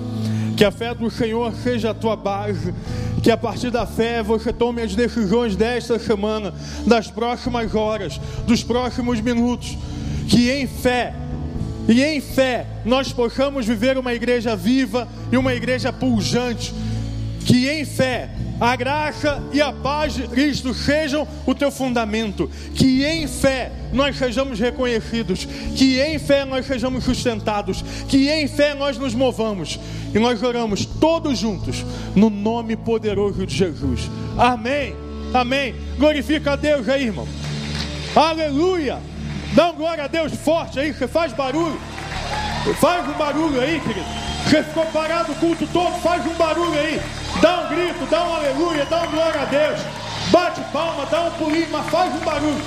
[0.56, 2.74] que a fé do Senhor seja a tua base,
[3.22, 6.52] que a partir da fé você tome as decisões desta semana,
[6.84, 9.78] das próximas horas, dos próximos minutos,
[10.28, 11.14] que em fé
[11.88, 16.74] e em fé nós possamos viver uma igreja viva e uma igreja pujante,
[17.46, 18.30] que em fé
[18.60, 24.16] a graça e a paz de Cristo sejam o teu fundamento, que em fé nós
[24.16, 29.80] sejamos reconhecidos, que em fé nós sejamos sustentados, que em fé nós nos movamos
[30.14, 31.84] e nós oramos todos juntos
[32.14, 34.10] no nome poderoso de Jesus.
[34.36, 34.94] Amém.
[35.32, 35.74] Amém.
[35.96, 37.26] Glorifica a Deus aí, irmão.
[38.14, 38.98] Aleluia.
[39.54, 41.80] Dá glória a Deus forte aí, você faz barulho.
[42.78, 44.06] Faz um barulho aí, querido.
[44.44, 47.00] Você ficou parado o culto todo, faz um barulho aí.
[47.40, 49.80] Dá um grito, dá um aleluia, dá um glória a Deus.
[50.30, 52.62] Bate palma, dá um pulinho, mas faz um barulho.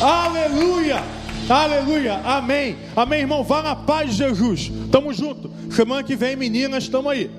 [0.00, 1.02] Aleluia,
[1.48, 2.76] aleluia, amém.
[2.96, 3.44] Amém, irmão.
[3.44, 4.72] Vá na paz de Jesus.
[4.90, 5.50] Tamo junto.
[5.70, 7.30] Semana que vem, meninas, tamo aí.